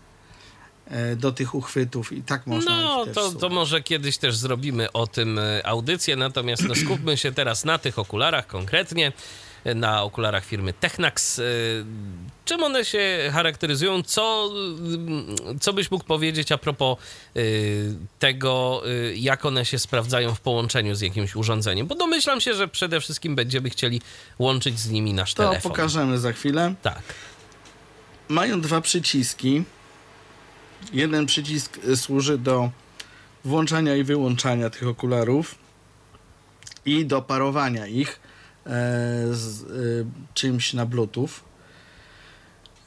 do 1.16 1.32
tych 1.32 1.54
uchwytów 1.54 2.12
i 2.12 2.22
tak 2.22 2.46
można 2.46 2.80
No, 2.80 3.06
to, 3.14 3.32
to 3.32 3.48
może 3.48 3.82
kiedyś 3.82 4.18
też 4.18 4.36
zrobimy 4.36 4.92
o 4.92 5.06
tym 5.06 5.38
e, 5.38 5.66
audycję, 5.66 6.16
natomiast 6.16 6.62
no, 6.68 6.74
skupmy 6.74 7.16
się 7.16 7.32
teraz 7.32 7.64
na 7.64 7.78
tych 7.78 7.98
okularach 7.98 8.46
konkretnie, 8.46 9.12
e, 9.64 9.74
na 9.74 10.02
okularach 10.02 10.44
firmy 10.44 10.72
Technax. 10.72 11.38
E, 11.38 11.42
Czym 12.44 12.62
one 12.62 12.84
się 12.84 13.30
charakteryzują? 13.32 14.02
Co, 14.02 14.50
co 15.60 15.72
byś 15.72 15.90
mógł 15.90 16.04
powiedzieć 16.04 16.52
a 16.52 16.58
propos 16.58 16.98
e, 17.36 17.40
tego, 18.18 18.82
e, 18.86 19.14
jak 19.14 19.44
one 19.44 19.64
się 19.64 19.78
sprawdzają 19.78 20.34
w 20.34 20.40
połączeniu 20.40 20.94
z 20.94 21.00
jakimś 21.00 21.36
urządzeniem? 21.36 21.86
Bo 21.86 21.94
domyślam 21.94 22.40
się, 22.40 22.54
że 22.54 22.68
przede 22.68 23.00
wszystkim 23.00 23.34
będziemy 23.34 23.70
chcieli 23.70 24.00
łączyć 24.38 24.78
z 24.78 24.90
nimi 24.90 25.14
nasz 25.14 25.34
To 25.34 25.42
telefon. 25.42 25.72
pokażemy 25.72 26.18
za 26.18 26.32
chwilę. 26.32 26.74
Tak. 26.82 27.02
Mają 28.28 28.60
dwa 28.60 28.80
przyciski. 28.80 29.64
Jeden 30.92 31.26
przycisk 31.26 31.78
y, 31.88 31.96
służy 31.96 32.38
do 32.38 32.70
włączania 33.44 33.96
i 33.96 34.04
wyłączania 34.04 34.70
tych 34.70 34.88
okularów 34.88 35.54
i 36.86 37.06
do 37.06 37.22
parowania 37.22 37.86
ich 37.86 38.20
e, 38.66 38.70
z 39.32 39.62
y, 39.62 40.06
czymś 40.34 40.72
na 40.74 40.86
Bluetooth. 40.86 41.28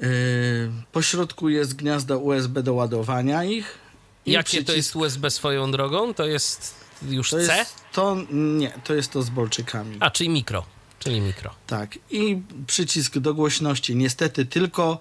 Y, 0.01 0.71
po 0.91 1.01
środku 1.01 1.49
jest 1.49 1.75
gniazdo 1.75 2.17
USB 2.19 2.63
do 2.63 2.73
ładowania 2.73 3.43
ich. 3.43 3.77
Jakie 4.25 4.63
to 4.63 4.73
przycisk- 4.73 4.75
jest 4.75 4.95
USB 4.95 5.29
swoją 5.31 5.71
drogą? 5.71 6.13
To 6.13 6.25
jest 6.25 6.75
już 7.09 7.29
To 7.29 7.37
C? 7.37 7.57
jest 7.57 7.75
to, 7.93 8.17
nie, 8.31 8.71
to 8.83 8.93
jest 8.93 9.11
to 9.11 9.21
z 9.23 9.29
bolczykami. 9.29 9.97
A, 9.99 10.09
czyli 10.11 10.29
mikro. 10.29 10.65
Czyli 10.99 11.21
mikro. 11.21 11.55
Tak. 11.67 11.99
I 12.11 12.41
przycisk 12.67 13.17
do 13.17 13.33
głośności. 13.33 13.95
Niestety 13.95 14.45
tylko 14.45 14.99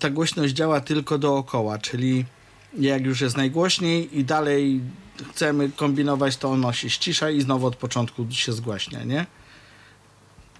ta 0.00 0.10
głośność 0.10 0.54
działa 0.54 0.80
tylko 0.80 1.18
dookoła, 1.18 1.78
czyli 1.78 2.24
jak 2.78 3.04
już 3.04 3.20
jest 3.20 3.36
najgłośniej 3.36 4.18
i 4.18 4.24
dalej 4.24 4.80
chcemy 5.30 5.70
kombinować, 5.76 6.36
to 6.36 6.50
ono 6.50 6.72
się 6.72 6.90
ścisza 6.90 7.30
i 7.30 7.40
znowu 7.40 7.66
od 7.66 7.76
początku 7.76 8.26
się 8.30 8.52
zgłaśnia, 8.52 9.04
nie? 9.04 9.26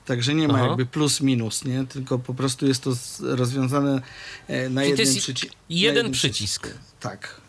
Także 0.07 0.35
nie 0.35 0.49
ma 0.49 0.55
Aha. 0.55 0.67
jakby 0.67 0.87
plus 0.87 1.21
minus, 1.21 1.65
nie? 1.65 1.87
Tylko 1.87 2.19
po 2.19 2.35
prostu 2.35 2.67
jest 2.67 2.85
to 2.85 2.93
rozwiązane 3.21 4.03
e, 4.49 4.69
na 4.69 4.85
jednym 4.85 5.07
jest 5.07 5.19
przycisku. 5.19 5.57
jeden 5.71 6.13
przycisk. 6.13 6.69
Tak. 7.01 7.41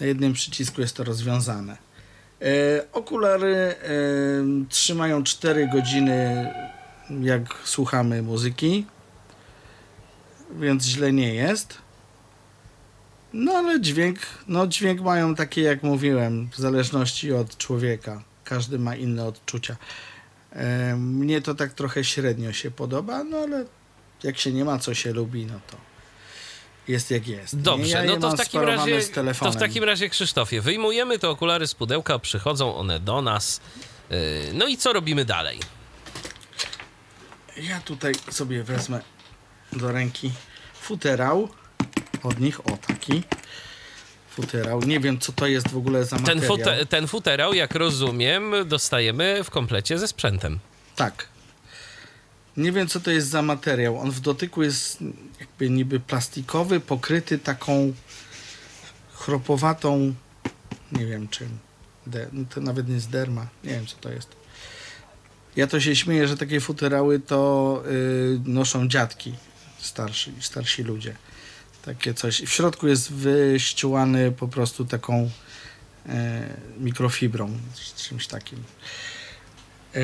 Na 0.00 0.06
jednym 0.06 0.32
przycisku 0.32 0.80
jest 0.80 0.96
to 0.96 1.04
rozwiązane. 1.04 1.76
E, 2.42 2.46
okulary 2.92 3.54
e, 3.54 3.74
trzymają 4.68 5.24
4 5.24 5.68
godziny, 5.72 6.48
jak 7.22 7.54
słuchamy 7.64 8.22
muzyki, 8.22 8.86
więc 10.50 10.84
źle 10.84 11.12
nie 11.12 11.34
jest. 11.34 11.78
No 13.32 13.52
ale 13.52 13.80
dźwięk, 13.80 14.18
no 14.48 14.66
dźwięk 14.66 15.00
mają 15.00 15.34
takie, 15.34 15.62
jak 15.62 15.82
mówiłem, 15.82 16.48
w 16.52 16.56
zależności 16.56 17.32
od 17.32 17.56
człowieka. 17.56 18.22
Każdy 18.44 18.78
ma 18.78 18.96
inne 18.96 19.24
odczucia. 19.24 19.76
E, 20.52 20.96
mnie 20.96 21.42
to 21.42 21.54
tak 21.54 21.72
trochę 21.72 22.04
średnio 22.04 22.52
się 22.52 22.70
podoba, 22.70 23.24
no 23.24 23.38
ale 23.38 23.64
jak 24.22 24.38
się 24.38 24.52
nie 24.52 24.64
ma, 24.64 24.78
co 24.78 24.94
się 24.94 25.12
lubi, 25.12 25.46
no 25.46 25.60
to 25.70 25.76
jest 26.88 27.10
jak 27.10 27.28
jest. 27.28 27.60
Dobrze, 27.60 27.88
ja 27.88 28.04
no 28.04 28.16
to 28.16 28.30
w, 28.30 28.36
takim 28.36 28.60
razie, 28.60 29.00
to 29.40 29.52
w 29.52 29.56
takim 29.56 29.84
razie, 29.84 30.08
Krzysztofie, 30.08 30.60
wyjmujemy 30.60 31.18
te 31.18 31.28
okulary 31.28 31.66
z 31.66 31.74
pudełka, 31.74 32.18
przychodzą 32.18 32.76
one 32.76 33.00
do 33.00 33.22
nas. 33.22 33.60
Yy, 34.10 34.16
No 34.54 34.66
i 34.66 34.76
co 34.76 34.92
robimy 34.92 35.24
dalej? 35.24 35.60
Ja 37.56 37.80
tutaj 37.80 38.14
sobie 38.30 38.62
wezmę 38.62 39.00
do 39.76 39.92
ręki 39.92 40.32
futerał 40.80 41.48
od 42.22 42.40
nich, 42.40 42.66
o 42.66 42.76
taki 42.86 43.22
futerał. 44.30 44.80
Nie 44.80 45.00
wiem, 45.00 45.18
co 45.18 45.32
to 45.32 45.46
jest 45.46 45.68
w 45.68 45.76
ogóle 45.76 46.04
za 46.04 46.16
Ten, 46.16 46.24
materiał. 46.24 46.56
fute, 46.56 46.86
ten 46.86 47.06
futerał, 47.06 47.54
jak 47.54 47.74
rozumiem, 47.74 48.54
dostajemy 48.66 49.44
w 49.44 49.50
komplecie 49.50 49.98
ze 49.98 50.08
sprzętem. 50.08 50.58
Tak. 50.96 51.28
Nie 52.56 52.72
wiem, 52.72 52.88
co 52.88 53.00
to 53.00 53.10
jest 53.10 53.28
za 53.28 53.42
materiał. 53.42 53.98
On 54.00 54.10
w 54.10 54.20
dotyku 54.20 54.62
jest 54.62 54.98
jakby 55.40 55.70
niby 55.70 56.00
plastikowy, 56.00 56.80
pokryty 56.80 57.38
taką 57.38 57.92
chropowatą, 59.14 60.14
nie 60.92 61.06
wiem 61.06 61.28
czym. 61.28 61.58
De, 62.06 62.26
no 62.32 62.44
to 62.54 62.60
nawet 62.60 62.88
nie 62.88 62.94
jest 62.94 63.10
derma. 63.10 63.46
Nie 63.64 63.70
wiem, 63.70 63.86
co 63.86 63.96
to 63.96 64.12
jest. 64.12 64.28
Ja 65.56 65.66
to 65.66 65.80
się 65.80 65.96
śmieję, 65.96 66.28
że 66.28 66.36
takie 66.36 66.60
futerały 66.60 67.20
to 67.20 67.82
y, 67.86 68.40
noszą 68.44 68.88
dziadki, 68.88 69.34
starsi, 69.78 70.32
starsi 70.40 70.82
ludzie. 70.82 71.16
Takie 71.84 72.14
coś. 72.14 72.42
W 72.42 72.48
środku 72.52 72.88
jest 72.88 73.12
wyściółany 73.12 74.32
po 74.32 74.48
prostu 74.48 74.84
taką 74.84 75.30
e, 76.08 76.48
mikrofibrą, 76.78 77.58
czymś 77.96 78.26
takim. 78.26 78.64
E, 79.94 80.00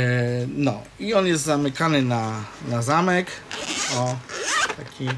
No, 0.49 0.83
i 1.01 1.15
on 1.15 1.27
jest 1.27 1.45
zamykany 1.45 2.03
na, 2.03 2.45
na 2.69 2.83
zamek. 2.83 3.27
O, 3.97 4.19
taki. 4.77 5.09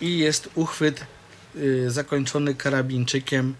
I 0.00 0.18
jest 0.18 0.48
uchwyt 0.54 1.06
y, 1.56 1.90
zakończony 1.90 2.54
karabinczykiem, 2.54 3.54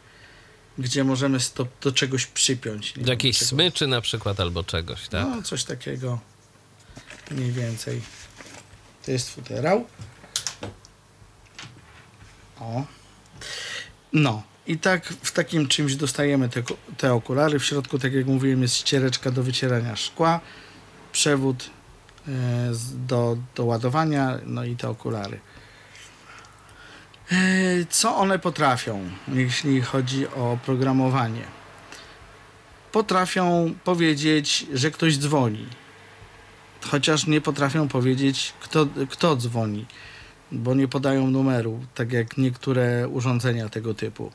gdzie 0.79 1.05
możemy 1.05 1.39
to 1.55 1.67
do 1.83 1.93
czegoś 1.93 2.27
przypiąć. 2.27 2.93
Do 2.97 3.11
jakiejś 3.11 3.39
smyczy 3.39 3.87
na 3.87 4.01
przykład 4.01 4.41
albo 4.41 4.65
czegoś, 4.65 5.09
tak? 5.09 5.27
No, 5.29 5.43
coś 5.43 5.65
takiego. 5.65 6.19
Mniej 7.31 7.53
więcej. 7.53 8.03
To 9.07 9.11
jest 9.13 9.31
futerał. 9.35 9.87
O. 12.61 12.85
No. 14.13 14.43
I 14.67 14.79
tak 14.79 15.05
w 15.07 15.33
takim 15.33 15.69
czymś 15.69 15.97
dostajemy 15.97 16.49
te, 16.49 16.63
te 16.97 17.13
okulary. 17.15 17.59
W 17.59 17.65
środku, 17.65 17.99
tak 17.99 18.13
jak 18.13 18.27
mówiłem, 18.27 18.63
jest 18.63 18.77
ściereczka 18.77 19.31
do 19.31 19.43
wycierania 19.43 19.97
szkła, 19.97 20.41
przewód 21.13 21.71
z- 22.71 23.07
do, 23.07 23.37
do 23.55 23.65
ładowania, 23.65 24.39
no 24.47 24.65
i 24.65 24.77
te 24.77 24.89
okulary. 24.89 25.41
E, 27.33 27.37
Co 27.91 28.17
one 28.17 28.39
potrafią, 28.39 29.11
jeśli 29.29 29.81
chodzi 29.83 30.29
o 30.29 30.59
programowanie? 30.65 31.45
Potrafią 32.93 33.75
powiedzieć, 33.85 34.67
że 34.75 34.91
ktoś 34.91 35.19
dzwoni, 35.19 35.67
chociaż 36.91 37.27
nie 37.27 37.41
potrafią 37.41 37.89
powiedzieć, 37.89 38.53
kto, 38.61 38.87
kto 39.11 39.37
dzwoni, 39.37 39.87
bo 40.53 40.75
nie 40.75 40.89
podają 40.89 41.31
numeru, 41.31 41.81
tak 41.95 42.13
jak 42.13 42.39
niektóre 42.39 43.09
urządzenia 43.09 43.69
tego 43.69 43.95
typu. 43.95 44.33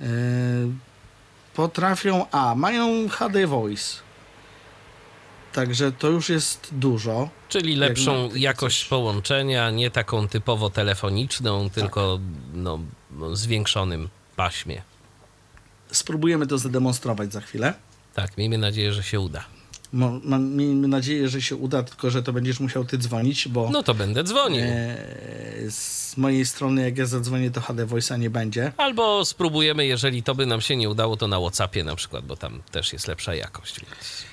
Yy, 0.00 0.06
potrafią, 1.54 2.26
a 2.30 2.54
mają 2.54 3.08
HD 3.08 3.46
Voice. 3.46 3.94
Także 5.52 5.92
to 5.92 6.08
już 6.08 6.28
jest 6.28 6.68
dużo. 6.72 7.28
Czyli 7.48 7.76
lepszą 7.76 8.30
jakość 8.34 8.80
coś. 8.80 8.88
połączenia, 8.88 9.70
nie 9.70 9.90
taką 9.90 10.28
typowo 10.28 10.70
telefoniczną, 10.70 11.70
tylko 11.70 12.18
no, 12.54 12.78
no, 13.10 13.36
zwiększonym 13.36 14.08
paśmie. 14.36 14.82
Spróbujemy 15.90 16.46
to 16.46 16.58
zademonstrować 16.58 17.32
za 17.32 17.40
chwilę. 17.40 17.74
Tak, 18.14 18.38
miejmy 18.38 18.58
nadzieję, 18.58 18.92
że 18.92 19.02
się 19.02 19.20
uda. 19.20 19.44
Mo- 19.92 20.20
Mam, 20.24 20.48
miejmy 20.56 20.88
nadzieję, 20.88 21.28
że 21.28 21.42
się 21.42 21.56
uda, 21.56 21.82
tylko 21.82 22.10
że 22.10 22.22
to 22.22 22.32
będziesz 22.32 22.60
musiał 22.60 22.84
ty 22.84 22.98
dzwonić, 22.98 23.48
bo 23.48 23.70
No 23.70 23.82
to 23.82 23.94
będę 23.94 24.24
dzwonił. 24.24 24.60
e, 24.64 24.96
z 25.70 26.16
mojej 26.16 26.46
strony, 26.46 26.82
jak 26.82 26.98
ja 26.98 27.06
zadzwonię, 27.06 27.50
to 27.50 27.60
HD 27.60 27.86
Voice'a 27.86 28.18
nie 28.18 28.30
będzie. 28.30 28.72
Albo 28.76 29.24
spróbujemy, 29.24 29.86
jeżeli 29.86 30.22
to 30.22 30.34
by 30.34 30.46
nam 30.46 30.60
się 30.60 30.76
nie 30.76 30.90
udało, 30.90 31.16
to 31.16 31.28
na 31.28 31.40
Whatsappie 31.40 31.84
na 31.84 31.96
przykład, 31.96 32.24
bo 32.26 32.36
tam 32.36 32.62
też 32.70 32.92
jest 32.92 33.08
lepsza 33.08 33.34
jakość. 33.34 33.80
Więc... 33.80 34.24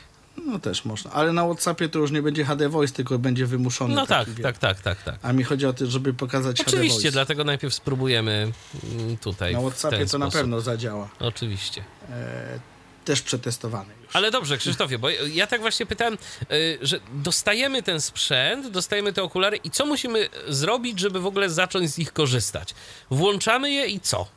No 0.46 0.60
też 0.60 0.86
można, 0.86 1.12
ale 1.12 1.34
na 1.34 1.46
Whatsappie 1.46 1.90
to 1.90 2.00
już 2.00 2.12
nie 2.12 2.22
będzie 2.22 2.46
HD 2.46 2.70
Voice, 2.70 2.94
tylko 2.94 3.20
będzie 3.20 3.46
wymuszony. 3.46 3.96
No 3.96 4.08
tak, 4.08 4.28
tak, 4.44 4.58
tak, 4.58 4.82
tak, 4.82 5.04
tak. 5.04 5.16
A 5.22 5.34
mi 5.34 5.44
chodzi 5.44 5.66
o 5.66 5.74
to, 5.74 5.86
żeby 5.88 6.14
pokazać 6.14 6.58
HD 6.58 6.68
Oczywiście, 6.72 6.96
Voice. 7.00 7.12
dlatego 7.12 7.44
najpierw 7.44 7.74
spróbujemy 7.74 8.52
mm, 8.94 9.18
tutaj. 9.18 9.54
Na 9.54 9.60
Whatsappie 9.62 10.06
to 10.06 10.18
na 10.18 10.26
sposób. 10.26 10.42
pewno 10.42 10.62
zadziała. 10.62 11.10
Oczywiście. 11.20 11.84
E, 12.10 12.60
też 13.06 13.22
przetestowany 13.22 13.94
już. 14.04 14.16
Ale 14.16 14.32
dobrze, 14.32 14.58
Krzysztofie, 14.58 15.00
bo 15.00 15.10
ja 15.10 15.48
tak 15.48 15.62
właśnie 15.62 15.86
pytałem, 15.86 16.18
y, 16.52 16.80
że 16.82 17.00
dostajemy 17.14 17.84
ten 17.84 18.02
sprzęt, 18.02 18.68
dostajemy 18.68 19.14
te 19.14 19.24
okulary 19.24 19.58
i 19.64 19.70
co 19.70 19.86
musimy 19.86 20.30
zrobić, 20.48 21.00
żeby 21.00 21.20
w 21.20 21.26
ogóle 21.26 21.50
zacząć 21.50 21.90
z 21.90 21.98
nich 21.98 22.14
korzystać? 22.14 22.76
Włączamy 23.10 23.72
je 23.72 23.88
i 23.88 24.00
co? 24.00 24.28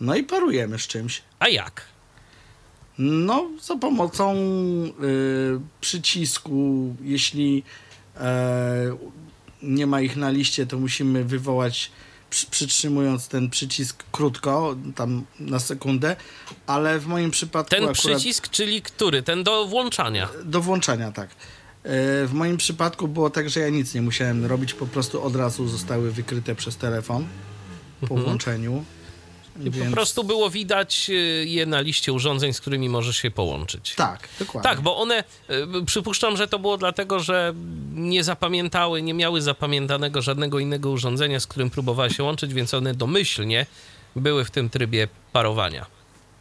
No 0.00 0.14
i 0.16 0.24
parujemy 0.24 0.78
z 0.78 0.86
czymś. 0.86 1.22
A 1.38 1.48
jak? 1.48 1.82
No, 2.98 3.50
za 3.62 3.76
pomocą 3.76 4.34
y, 4.34 5.60
przycisku, 5.80 6.94
jeśli 7.02 7.62
e, 8.16 8.96
nie 9.62 9.86
ma 9.86 10.00
ich 10.00 10.16
na 10.16 10.30
liście, 10.30 10.66
to 10.66 10.78
musimy 10.78 11.24
wywołać, 11.24 11.90
przytrzymując 12.44 13.28
ten 13.28 13.50
przycisk 13.50 14.04
krótko, 14.12 14.76
tam 14.94 15.24
na 15.40 15.58
sekundę, 15.58 16.16
ale 16.66 16.98
w 16.98 17.06
moim 17.06 17.30
przypadku 17.30 17.70
Ten 17.70 17.84
akurat 17.84 17.96
przycisk, 17.96 18.48
czyli 18.48 18.82
który? 18.82 19.22
Ten 19.22 19.44
do 19.44 19.66
włączania. 19.66 20.28
do 20.44 20.60
włączania, 20.60 21.12
tak. 21.12 21.30
E, 21.30 22.26
w 22.26 22.30
moim 22.32 22.56
przypadku 22.56 23.08
było 23.08 23.30
tak, 23.30 23.50
że 23.50 23.60
ja 23.60 23.68
nic 23.68 23.94
nie 23.94 24.02
musiałem 24.02 24.44
robić, 24.46 24.74
po 24.74 24.86
prostu 24.86 25.22
od 25.22 25.36
razu 25.36 25.68
zostały 25.68 26.12
wykryte 26.12 26.54
przez 26.54 26.76
telefon 26.76 27.26
po 28.08 28.14
włączeniu. 28.16 28.84
I 29.64 29.70
Po 29.70 29.92
prostu 29.92 30.24
było 30.24 30.50
widać 30.50 31.10
y, 31.10 31.44
je 31.48 31.66
na 31.66 31.80
liście 31.80 32.12
urządzeń, 32.12 32.52
z 32.52 32.60
którymi 32.60 32.88
możesz 32.88 33.16
się 33.16 33.30
połączyć. 33.30 33.94
Tak, 33.94 34.28
dokładnie. 34.38 34.70
Tak, 34.70 34.80
bo 34.80 34.96
one, 34.96 35.24
y, 35.50 35.84
przypuszczam, 35.86 36.36
że 36.36 36.48
to 36.48 36.58
było 36.58 36.78
dlatego, 36.78 37.20
że 37.20 37.54
nie 37.94 38.24
zapamiętały, 38.24 39.02
nie 39.02 39.14
miały 39.14 39.42
zapamiętanego 39.42 40.22
żadnego 40.22 40.58
innego 40.58 40.90
urządzenia, 40.90 41.40
z 41.40 41.46
którym 41.46 41.70
próbowała 41.70 42.10
się 42.10 42.22
łączyć, 42.22 42.54
więc 42.54 42.74
one 42.74 42.94
domyślnie 42.94 43.66
były 44.16 44.44
w 44.44 44.50
tym 44.50 44.70
trybie 44.70 45.08
parowania. 45.32 45.86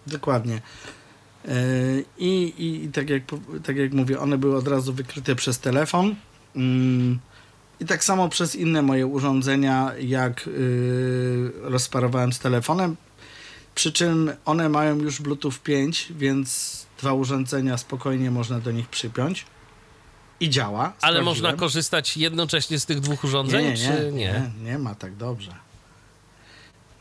Dokładnie. 0.07 0.61
E, 1.47 1.51
I, 2.17 2.53
i, 2.57 2.83
i 2.83 2.89
tak, 2.89 3.09
jak, 3.09 3.23
tak 3.63 3.77
jak 3.77 3.93
mówię, 3.93 4.19
one 4.19 4.37
były 4.37 4.57
od 4.57 4.67
razu 4.67 4.93
wykryte 4.93 5.35
przez 5.35 5.59
telefon. 5.59 6.15
Mm, 6.55 7.19
I 7.79 7.85
tak 7.85 8.03
samo 8.03 8.29
przez 8.29 8.55
inne 8.55 8.81
moje 8.81 9.07
urządzenia, 9.07 9.91
jak 9.99 10.47
y, 10.47 11.51
rozparowałem 11.61 12.33
z 12.33 12.39
telefonem. 12.39 12.95
Przy 13.75 13.91
czym 13.91 14.31
one 14.45 14.69
mają 14.69 14.97
już 14.97 15.21
Bluetooth 15.21 15.53
5, 15.63 16.07
więc 16.15 16.85
dwa 16.99 17.13
urządzenia 17.13 17.77
spokojnie 17.77 18.31
można 18.31 18.59
do 18.59 18.71
nich 18.71 18.89
przypiąć. 18.89 19.45
I 20.39 20.49
działa. 20.49 20.83
Ale 20.83 20.93
sprawdziłem. 20.97 21.25
można 21.25 21.53
korzystać 21.53 22.17
jednocześnie 22.17 22.79
z 22.79 22.85
tych 22.85 22.99
dwóch 22.99 23.23
urządzeń, 23.23 23.65
nie, 23.65 23.71
nie, 23.71 23.77
czy 23.77 24.11
nie? 24.11 24.51
nie, 24.61 24.71
nie 24.71 24.79
ma 24.79 24.95
tak 24.95 25.15
dobrze. 25.15 25.51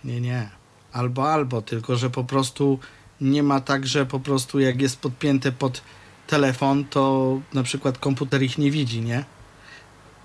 Nie, 0.05 0.21
nie. 0.21 0.51
Albo, 0.93 1.33
albo, 1.33 1.63
tylko 1.63 1.97
że 1.97 2.11
po 2.11 2.25
prostu 2.25 2.79
nie 3.21 3.43
ma 3.43 3.61
tak, 3.61 3.87
że 3.87 4.07
po 4.07 4.21
prostu 4.21 4.61
jak 4.61 4.83
jest 4.83 5.01
podpięte 5.01 5.53
pod 5.53 5.83
telefon, 6.27 6.85
to 6.85 7.41
na 7.55 7.63
przykład 7.63 7.99
komputer 7.99 8.43
ich 8.43 8.59
nie 8.59 8.71
widzi, 8.71 9.01
nie? 9.01 9.25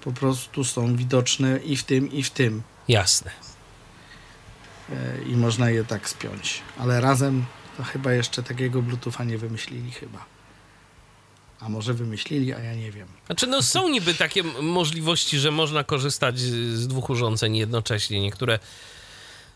Po 0.09 0.13
prostu 0.13 0.63
są 0.63 0.95
widoczne 0.95 1.57
i 1.57 1.77
w 1.77 1.83
tym, 1.83 2.11
i 2.11 2.23
w 2.23 2.29
tym. 2.29 2.61
Jasne. 2.87 3.31
E, 4.89 5.21
I 5.21 5.35
można 5.35 5.69
je 5.69 5.85
tak 5.85 6.09
spiąć. 6.09 6.61
Ale 6.77 7.01
razem 7.01 7.45
to 7.77 7.83
chyba 7.83 8.13
jeszcze 8.13 8.43
takiego 8.43 8.81
Bluetootha 8.81 9.23
nie 9.23 9.37
wymyślili 9.37 9.91
chyba. 9.91 10.25
A 11.59 11.69
może 11.69 11.93
wymyślili, 11.93 12.53
a 12.53 12.59
ja 12.59 12.75
nie 12.75 12.91
wiem. 12.91 13.07
Znaczy, 13.25 13.47
no 13.47 13.63
są 13.63 13.89
niby 13.89 14.13
takie 14.13 14.43
możliwości, 14.61 15.39
że 15.39 15.51
można 15.51 15.83
korzystać 15.83 16.39
z 16.39 16.87
dwóch 16.87 17.09
urządzeń 17.09 17.57
jednocześnie. 17.57 18.21
Niektóre 18.21 18.59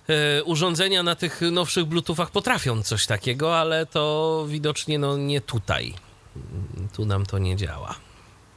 e, 0.07 0.43
urządzenia 0.43 1.03
na 1.03 1.15
tych 1.15 1.41
nowszych 1.51 1.85
Bluetoothach 1.85 2.31
potrafią 2.31 2.83
coś 2.83 3.05
takiego, 3.05 3.59
ale 3.59 3.85
to 3.85 4.45
widocznie 4.49 4.99
no 4.99 5.17
nie 5.17 5.41
tutaj. 5.41 5.93
Tu 6.95 7.05
nam 7.05 7.25
to 7.25 7.37
nie 7.37 7.55
działa. 7.55 7.95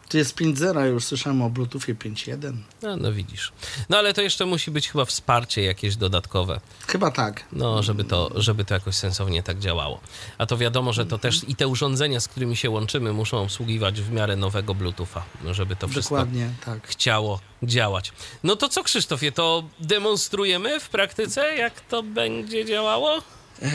Tu 0.08 0.18
jest 0.18 0.36
5.0, 0.36 0.84
już 0.84 1.04
słyszałem 1.04 1.42
o 1.42 1.50
Bluetoothie 1.50 1.94
5.1. 1.94 2.56
No, 2.82 2.96
no 2.96 3.12
widzisz. 3.12 3.52
No 3.88 3.98
ale 3.98 4.14
to 4.14 4.22
jeszcze 4.22 4.46
musi 4.46 4.70
być 4.70 4.88
chyba 4.88 5.04
wsparcie 5.04 5.62
jakieś 5.62 5.96
dodatkowe. 5.96 6.60
Chyba 6.86 7.10
tak. 7.10 7.44
No, 7.52 7.82
żeby 7.82 8.04
to, 8.04 8.30
żeby 8.34 8.64
to 8.64 8.74
jakoś 8.74 8.94
sensownie 8.94 9.42
tak 9.42 9.58
działało. 9.58 10.00
A 10.38 10.46
to 10.46 10.56
wiadomo, 10.56 10.92
że 10.92 11.06
to 11.06 11.18
też 11.18 11.48
i 11.48 11.56
te 11.56 11.68
urządzenia, 11.68 12.20
z 12.20 12.28
którymi 12.28 12.56
się 12.56 12.70
łączymy, 12.70 13.12
muszą 13.12 13.42
obsługiwać 13.42 14.00
w 14.00 14.12
miarę 14.12 14.36
nowego 14.36 14.74
Bluetootha, 14.74 15.24
no, 15.44 15.54
żeby 15.54 15.76
to 15.76 15.88
wszystko 15.88 16.14
Dokładnie, 16.14 16.50
tak. 16.64 16.88
chciało 16.88 17.40
działać. 17.62 18.12
No 18.44 18.56
to 18.56 18.68
co, 18.68 18.82
Krzysztofie, 18.82 19.32
to 19.32 19.64
demonstrujemy 19.80 20.80
w 20.80 20.88
praktyce, 20.88 21.56
jak 21.56 21.80
to 21.80 22.02
będzie 22.02 22.64
działało? 22.64 23.22
Yy, 23.62 23.68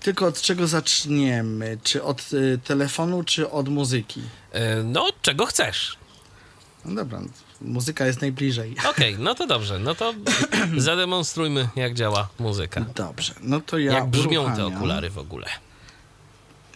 tylko 0.00 0.26
od 0.26 0.40
czego 0.40 0.66
zaczniemy? 0.66 1.78
Czy 1.82 2.02
od 2.02 2.32
y, 2.32 2.58
telefonu, 2.64 3.24
czy 3.24 3.50
od 3.50 3.68
muzyki? 3.68 4.20
E, 4.52 4.82
No, 4.82 5.06
czego 5.22 5.46
chcesz. 5.46 5.96
No 6.84 6.94
dobra, 6.94 7.20
muzyka 7.60 8.06
jest 8.06 8.20
najbliżej. 8.20 8.76
Okej, 8.90 9.16
no 9.26 9.34
to 9.34 9.46
dobrze. 9.46 9.78
No 9.78 9.94
to 9.94 10.14
zademonstrujmy, 10.76 11.68
jak 11.76 11.94
działa 11.94 12.28
muzyka. 12.38 12.80
Dobrze, 12.94 13.34
no 13.40 13.60
to 13.60 13.78
ja 13.78 13.92
Jak 13.92 14.06
brzmią 14.06 14.44
te 14.44 14.50
uruchamiam. 14.50 14.76
okulary 14.76 15.10
w 15.10 15.18
ogóle. 15.18 15.46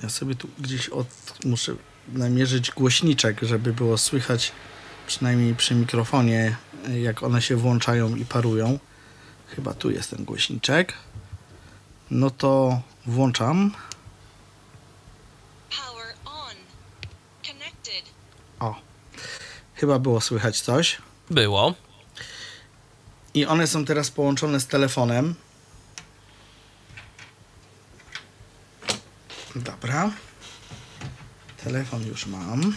Ja 0.02 0.08
sobie 0.08 0.34
tu 0.34 0.48
gdzieś 0.58 0.88
od, 0.88 1.06
muszę 1.44 1.74
namierzyć 2.12 2.70
głośniczek, 2.70 3.38
żeby 3.42 3.72
było 3.72 3.98
słychać 3.98 4.52
przynajmniej 5.06 5.54
przy 5.54 5.74
mikrofonie, 5.74 6.56
jak 7.02 7.22
one 7.22 7.42
się 7.42 7.56
włączają 7.56 8.16
i 8.16 8.24
parują. 8.24 8.78
Chyba 9.56 9.74
tu 9.74 9.90
jest 9.90 10.10
ten 10.10 10.24
głośniczek. 10.24 10.92
No 12.10 12.30
to 12.30 12.80
włączam. 13.06 13.74
Power 15.70 16.14
on. 16.24 16.56
Connected. 17.46 18.02
O, 18.60 18.74
chyba 19.74 19.98
było 19.98 20.20
słychać 20.20 20.60
coś. 20.60 20.98
Było. 21.30 21.74
I 23.34 23.46
one 23.46 23.66
są 23.66 23.84
teraz 23.84 24.10
połączone 24.10 24.60
z 24.60 24.66
telefonem. 24.66 25.34
Dobra. 29.56 30.10
Telefon 31.64 32.06
już 32.06 32.26
mam. 32.26 32.74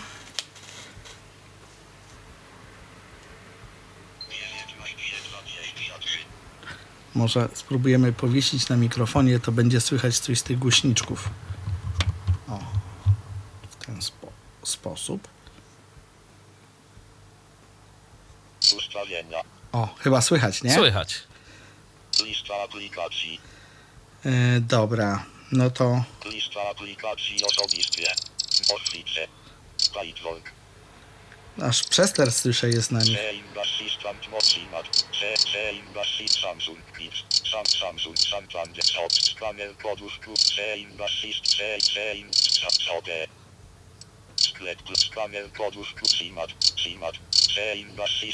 Może 7.15 7.49
spróbujemy 7.53 8.13
powiesić 8.13 8.69
na 8.69 8.77
mikrofonie, 8.77 9.39
to 9.39 9.51
będzie 9.51 9.81
słychać 9.81 10.19
coś 10.19 10.39
z 10.39 10.43
tych 10.43 10.59
głośniczków. 10.59 11.29
O, 12.49 12.59
w 13.71 13.85
ten 13.85 13.99
spo- 13.99 14.31
sposób. 14.63 15.27
Ustawienia. 18.77 19.41
O, 19.71 19.95
chyba 19.99 20.21
słychać, 20.21 20.63
nie? 20.63 20.75
Słychać. 20.75 21.23
Lista 22.23 22.53
aplikacji. 22.63 23.39
E, 24.25 24.59
dobra, 24.59 25.25
no 25.51 25.69
to 25.69 26.03
Lista 26.25 26.59
aplikacji 26.71 27.37
osobistie. 27.45 28.07
Office. 28.75 29.27
Skytalk. 29.77 30.51
Aż 31.61 31.83
przester 31.83 32.31
słyszę 32.31 32.69
jest 32.69 32.91
na 32.91 33.03
nich. 33.03 33.19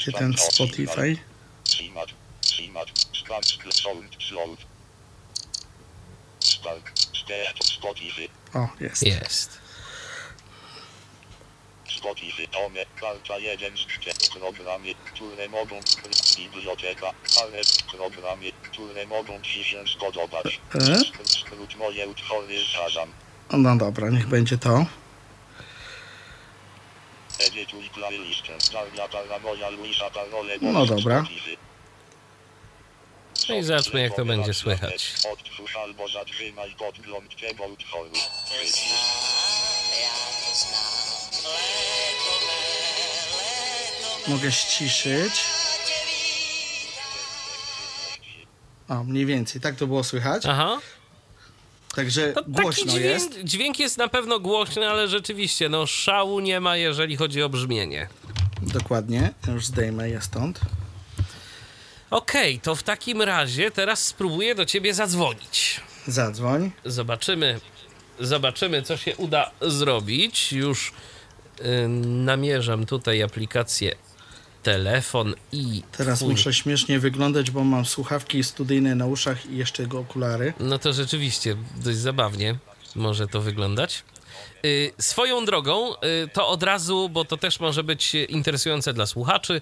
Czy 0.04 0.12
ten 0.12 0.36
Spotify. 0.36 1.16
O, 8.54 8.68
jest. 8.80 9.02
Jest. 9.02 9.67
Spotify 11.92 12.48
Tome, 12.48 12.86
karta 13.00 13.38
1 13.38 13.76
z 13.76 13.80
4 13.80 14.16
programy, 14.40 14.94
które 14.94 15.48
mogą 15.48 15.80
biblioteka, 16.36 17.10
ale 17.42 17.60
programy, 17.90 18.52
które 18.62 19.06
mogą 19.06 19.42
Ci 19.42 19.64
się 19.64 19.84
spodobać. 19.96 20.60
E? 20.74 20.98
Skrót, 21.24 21.76
moje 21.76 22.08
utwory 22.08 22.64
Shazam. 22.64 23.12
No 23.52 23.76
dobra, 23.76 24.10
niech 24.10 24.26
będzie 24.26 24.58
to. 24.58 24.86
Edytuj 27.40 27.90
playlistę. 27.90 28.52
Daria 28.72 29.08
Paramoja 29.08 29.70
Luisa 29.70 30.10
Parole 30.10 30.54
No 30.60 30.86
dobra. 30.86 31.24
No 33.48 33.54
i 33.54 33.62
zobaczmy, 33.62 34.00
jak 34.00 34.16
to 34.16 34.24
będzie 34.24 34.54
słychać. 34.54 35.14
Odtwórz 35.32 35.76
albo 35.76 36.08
zatrzymaj 36.08 36.74
podgląd 36.78 37.40
tego 37.40 37.64
utworu. 37.64 38.12
Mogę 44.28 44.52
ściszyć. 44.52 45.32
O, 48.88 49.04
mniej 49.04 49.26
więcej, 49.26 49.60
tak 49.60 49.76
to 49.76 49.86
było 49.86 50.04
słychać. 50.04 50.42
Aha. 50.46 50.78
Także 51.96 52.32
No, 52.36 52.42
głośno 52.48 52.92
dźwięk, 52.92 53.04
jest. 53.04 53.38
dźwięk 53.44 53.78
jest 53.78 53.98
na 53.98 54.08
pewno 54.08 54.40
głośny, 54.40 54.88
ale 54.88 55.08
rzeczywiście, 55.08 55.68
no 55.68 55.86
szału 55.86 56.40
nie 56.40 56.60
ma, 56.60 56.76
jeżeli 56.76 57.16
chodzi 57.16 57.42
o 57.42 57.48
brzmienie. 57.48 58.08
Dokładnie, 58.62 59.30
już 59.48 59.66
zdejmę 59.66 60.10
je 60.10 60.20
stąd. 60.20 60.60
Okej, 62.10 62.60
to 62.60 62.74
w 62.74 62.82
takim 62.82 63.22
razie 63.22 63.70
teraz 63.70 64.06
spróbuję 64.06 64.54
do 64.54 64.64
ciebie 64.66 64.94
zadzwonić. 64.94 65.80
Zadzwoń. 66.06 66.70
Zobaczymy, 66.84 67.60
zobaczymy, 68.20 68.82
co 68.82 68.96
się 68.96 69.16
uda 69.16 69.50
zrobić. 69.60 70.52
Już 70.52 70.92
y, 71.60 71.88
namierzam 72.06 72.86
tutaj 72.86 73.22
aplikację 73.22 73.94
telefon 74.62 75.34
i 75.52 75.82
Teraz 75.96 76.18
twój- 76.18 76.30
muszę 76.30 76.54
śmiesznie 76.54 76.98
wyglądać, 76.98 77.50
bo 77.50 77.64
mam 77.64 77.84
słuchawki 77.84 78.44
studyjne 78.44 78.94
na 78.94 79.06
uszach 79.06 79.46
i 79.46 79.56
jeszcze 79.56 79.86
go 79.86 79.98
okulary. 79.98 80.52
No 80.60 80.78
to 80.78 80.92
rzeczywiście 80.92 81.56
dość 81.76 81.98
zabawnie 81.98 82.58
może 82.94 83.26
to 83.26 83.40
wyglądać. 83.40 84.04
Y, 84.64 84.92
swoją 84.98 85.44
drogą, 85.44 85.94
y, 85.94 86.28
to 86.32 86.48
od 86.48 86.62
razu, 86.62 87.08
bo 87.08 87.24
to 87.24 87.36
też 87.36 87.60
może 87.60 87.84
być 87.84 88.14
interesujące 88.14 88.92
dla 88.92 89.06
słuchaczy 89.06 89.60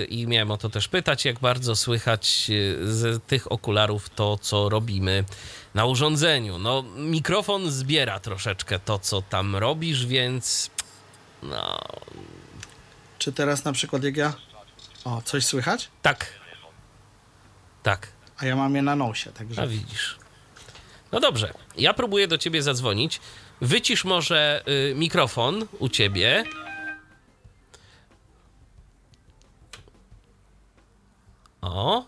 y, 0.00 0.04
i 0.04 0.26
miałem 0.26 0.50
o 0.50 0.56
to 0.58 0.68
też 0.68 0.88
pytać, 0.88 1.24
jak 1.24 1.38
bardzo 1.40 1.76
słychać 1.76 2.46
y, 2.50 2.76
z 2.92 3.22
tych 3.26 3.52
okularów 3.52 4.10
to, 4.10 4.38
co 4.38 4.68
robimy 4.68 5.24
na 5.74 5.84
urządzeniu. 5.84 6.58
No, 6.58 6.84
mikrofon 6.96 7.70
zbiera 7.70 8.20
troszeczkę 8.20 8.78
to, 8.78 8.98
co 8.98 9.22
tam 9.22 9.56
robisz, 9.56 10.06
więc 10.06 10.70
no, 11.42 11.78
Czy 13.18 13.32
teraz 13.32 13.64
na 13.64 13.72
przykład 13.72 14.04
jak 14.04 14.16
ja... 14.16 14.32
O, 15.04 15.22
coś 15.24 15.44
słychać? 15.46 15.88
tak. 16.02 16.32
Tak. 17.82 18.08
A 18.38 18.46
ja 18.46 18.56
mam 18.56 18.76
je 18.76 18.82
na 18.82 18.96
nosie, 18.96 19.32
także... 19.32 19.62
A 19.62 19.66
widzisz. 19.66 20.18
No 21.12 21.20
dobrze, 21.20 21.52
ja 21.76 21.94
próbuję 21.94 22.28
do 22.28 22.38
ciebie 22.38 22.62
zadzwonić. 22.62 23.20
Wycisz 23.60 24.04
może 24.04 24.62
y, 24.68 24.94
mikrofon 24.94 25.66
u 25.78 25.88
ciebie. 25.88 26.44
O. 31.60 32.06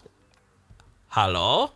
Halo? 1.09 1.73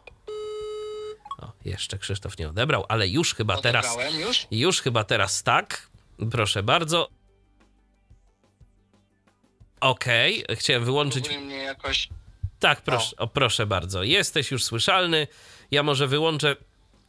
O, 1.39 1.53
jeszcze 1.65 1.99
Krzysztof 1.99 2.39
nie 2.39 2.49
odebrał, 2.49 2.85
ale 2.89 3.09
już 3.09 3.35
chyba 3.35 3.61
teraz. 3.61 3.87
Odebrałem 3.87 4.21
już? 4.21 4.47
Już 4.51 4.81
chyba 4.81 5.05
teraz 5.05 5.43
tak. 5.43 5.89
Proszę 6.31 6.63
bardzo. 6.63 7.09
Okej, 9.83 10.45
chciałem 10.55 10.85
wyłączyć 10.85 11.29
mnie 11.31 11.57
jakoś... 11.57 12.09
tak, 12.61 12.81
proszę, 12.81 13.17
o, 13.17 13.27
proszę 13.27 13.67
bardzo. 13.67 14.03
Jesteś 14.03 14.51
już 14.51 14.65
słyszalny. 14.65 15.27
Ja 15.71 15.83
może 15.83 16.07
wyłączę 16.07 16.57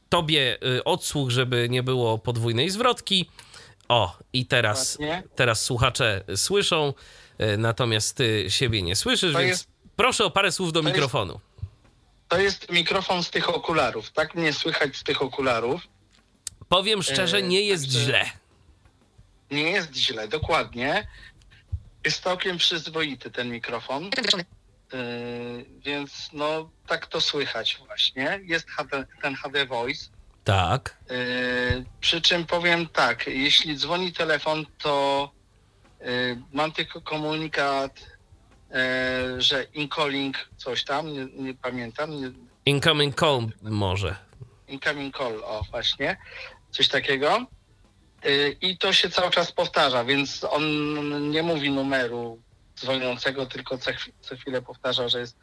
tobie 0.10 0.58
y, 0.78 0.84
odsłuch, 0.84 1.30
żeby 1.30 1.68
nie 1.70 1.84
było 1.84 2.18
podwójnej 2.18 2.70
zwrotki. 2.70 3.30
O, 3.90 4.18
i 4.34 4.46
teraz, 4.46 4.98
teraz 5.36 5.62
słuchacze 5.64 6.24
słyszą, 6.36 6.94
y, 7.54 7.58
natomiast 7.58 8.18
ty 8.18 8.46
siebie 8.50 8.82
nie 8.82 8.96
słyszysz, 8.96 9.34
To 9.34 9.40
więc 9.40 9.50
jest- 9.50 9.68
proszę 9.96 10.26
o 10.26 10.32
parę 10.32 10.52
słów 10.52 10.74
do 10.74 10.82
to 10.82 10.88
jest- 10.88 10.96
mikrofonu. 10.96 11.40
To 12.28 12.38
jest 12.40 12.72
mikrofon 12.72 13.24
z 13.24 13.30
tych 13.32 13.50
okularów. 13.50 14.12
Tak 14.12 14.36
mnie 14.36 14.54
słychać 14.54 14.96
z 14.96 15.04
tych 15.04 15.22
okularów. 15.22 15.82
Powiem 16.70 17.04
szczerze, 17.04 17.38
e, 17.38 17.42
nie 17.42 17.62
jest 17.62 17.84
źle. 17.92 18.26
Nie 19.52 19.72
jest 19.72 19.96
źle, 19.96 20.28
dokładnie. 20.28 21.08
Jest 22.06 22.24
całkiem 22.24 22.58
przyzwoity 22.58 23.32
ten 23.32 23.50
mikrofon. 23.50 24.04
Yy, 24.04 25.66
więc 25.80 26.30
no 26.34 26.70
tak 26.88 27.08
to 27.08 27.22
słychać 27.22 27.82
właśnie. 27.88 28.40
Jest 28.44 28.70
HD, 28.70 29.06
ten 29.22 29.36
HD 29.36 29.66
Voice. 29.66 30.06
Tak. 30.44 30.98
Yy, 31.10 31.86
przy 32.02 32.22
czym 32.22 32.46
powiem 32.46 32.88
tak, 32.88 33.28
jeśli 33.28 33.78
dzwoni 33.78 34.14
telefon, 34.14 34.66
to 34.78 35.32
Y, 36.08 36.38
Mam 36.54 36.72
tylko 36.72 37.02
komunikat, 37.02 38.00
że 39.38 39.64
incalling 39.74 40.50
coś 40.58 40.84
tam, 40.84 41.14
nie, 41.14 41.26
nie 41.26 41.54
pamiętam, 41.54 42.12
nie, 42.12 42.32
Incoming 42.66 43.20
call 43.20 43.48
może. 43.62 44.16
incoming 44.68 45.18
call, 45.18 45.44
o 45.44 45.64
właśnie, 45.72 46.18
coś 46.72 46.88
takiego. 46.88 47.46
Y, 48.26 48.58
I 48.62 48.78
to 48.78 48.94
się 48.94 49.10
cały 49.10 49.32
czas 49.32 49.52
powtarza, 49.52 50.04
więc 50.04 50.44
on 50.50 51.32
nie 51.32 51.44
mówi 51.44 51.72
numeru 51.72 52.42
dzwoniącego, 52.80 53.46
tylko 53.46 53.78
co, 53.78 53.92
co 54.22 54.36
chwilę 54.36 54.62
powtarza, 54.62 55.10
że 55.10 55.20
jest 55.20 55.36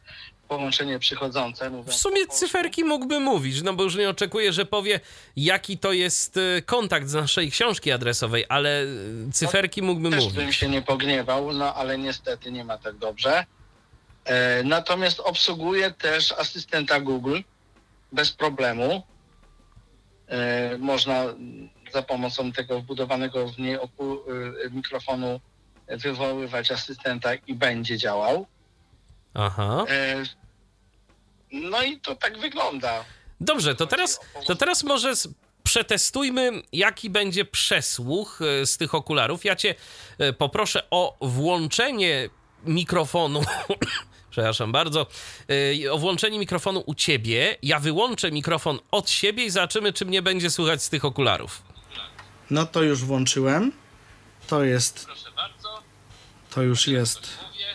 połączenie 0.47 0.99
przychodzące. 0.99 1.71
W 1.85 1.93
sumie 1.93 2.27
cyferki 2.27 2.83
mógłby 2.83 3.19
mówić, 3.19 3.61
no 3.61 3.73
bo 3.73 3.83
już 3.83 3.95
nie 3.95 4.09
oczekuję, 4.09 4.53
że 4.53 4.65
powie, 4.65 4.99
jaki 5.35 5.77
to 5.77 5.93
jest 5.93 6.37
y, 6.37 6.63
kontakt 6.65 7.07
z 7.07 7.13
naszej 7.13 7.51
książki 7.51 7.91
adresowej, 7.91 8.45
ale 8.49 8.83
y, 8.83 9.31
cyferki 9.33 9.81
mógłby 9.81 10.09
Też 10.09 10.23
mówić. 10.23 10.37
bym 10.37 10.53
się 10.53 10.69
nie 10.69 10.81
pogniewał, 10.81 11.53
no 11.53 11.75
ale 11.75 11.97
niestety 11.97 12.51
nie 12.51 12.63
ma 12.65 12.77
tak 12.77 12.97
dobrze. 12.97 13.45
E, 14.25 14.63
natomiast 14.63 15.19
obsługuje 15.19 15.91
też 15.91 16.31
asystenta 16.31 16.99
Google 16.99 17.39
bez 18.11 18.31
problemu. 18.31 19.03
E, 20.27 20.77
można 20.77 21.25
za 21.93 22.01
pomocą 22.01 22.51
tego 22.51 22.81
wbudowanego 22.81 23.47
w 23.47 23.59
niej 23.59 23.75
e, 23.75 23.79
mikrofonu 24.71 25.39
wywoływać 25.87 26.71
asystenta 26.71 27.33
i 27.35 27.55
będzie 27.55 27.97
działał. 27.97 28.45
Aha. 29.33 29.85
E, 29.89 30.23
no 31.51 31.83
i 31.83 31.99
to 31.99 32.15
tak 32.15 32.39
wygląda. 32.39 33.05
Dobrze, 33.41 33.75
to 33.75 33.87
teraz, 33.87 34.19
to 34.47 34.55
teraz 34.55 34.83
może 34.83 35.13
przetestujmy, 35.63 36.51
jaki 36.73 37.09
będzie 37.09 37.45
przesłuch 37.45 38.39
e, 38.41 38.65
z 38.65 38.77
tych 38.77 38.95
okularów. 38.95 39.45
Ja 39.45 39.55
cię 39.55 39.75
e, 40.17 40.33
poproszę 40.33 40.83
o 40.91 41.17
włączenie 41.21 42.29
mikrofonu. 42.65 43.41
Przepraszam 44.31 44.71
bardzo. 44.71 45.07
O 45.91 45.97
włączenie 45.97 46.39
mikrofonu 46.39 46.83
u 46.85 46.95
ciebie. 46.95 47.57
Ja 47.63 47.79
wyłączę 47.79 48.31
mikrofon 48.31 48.79
od 48.91 49.09
siebie 49.09 49.45
i 49.45 49.49
zobaczymy, 49.49 49.93
czy 49.93 50.05
mnie 50.05 50.21
będzie 50.21 50.49
słychać 50.49 50.83
z 50.83 50.89
tych 50.89 51.05
okularów. 51.05 51.61
No 52.51 52.65
to 52.65 52.83
już 52.83 53.03
włączyłem. 53.03 53.71
To 54.47 54.63
jest, 54.63 55.05
Proszę 55.05 55.31
bardzo, 55.35 55.81
to 56.49 56.61
już 56.61 56.87
jest. 56.87 57.19
mówię, 57.19 57.65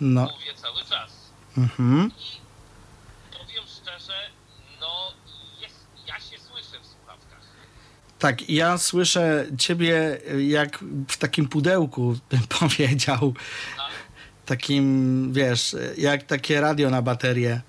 No, 0.00 0.20
mówię 0.22 0.54
cały 0.54 0.80
czas. 0.84 1.10
mhm. 1.58 2.10
Powiem 3.32 3.64
szczerze, 3.82 4.12
no 4.80 5.12
jest, 5.62 5.74
ja 6.08 6.14
się 6.14 6.38
słyszę 6.48 6.82
w 6.82 6.86
słuchawkach. 6.86 7.40
Tak, 8.18 8.50
ja 8.50 8.78
słyszę 8.78 9.46
ciebie 9.58 10.18
y, 10.32 10.44
jak 10.44 10.78
w 11.08 11.16
takim 11.16 11.48
pudełku, 11.48 12.16
bym 12.30 12.40
powiedział. 12.60 13.34
Takim, 14.46 15.32
wiesz, 15.32 15.76
jak 15.96 16.22
takie 16.22 16.60
radio 16.60 16.90
na 16.90 17.02
baterię. 17.02 17.60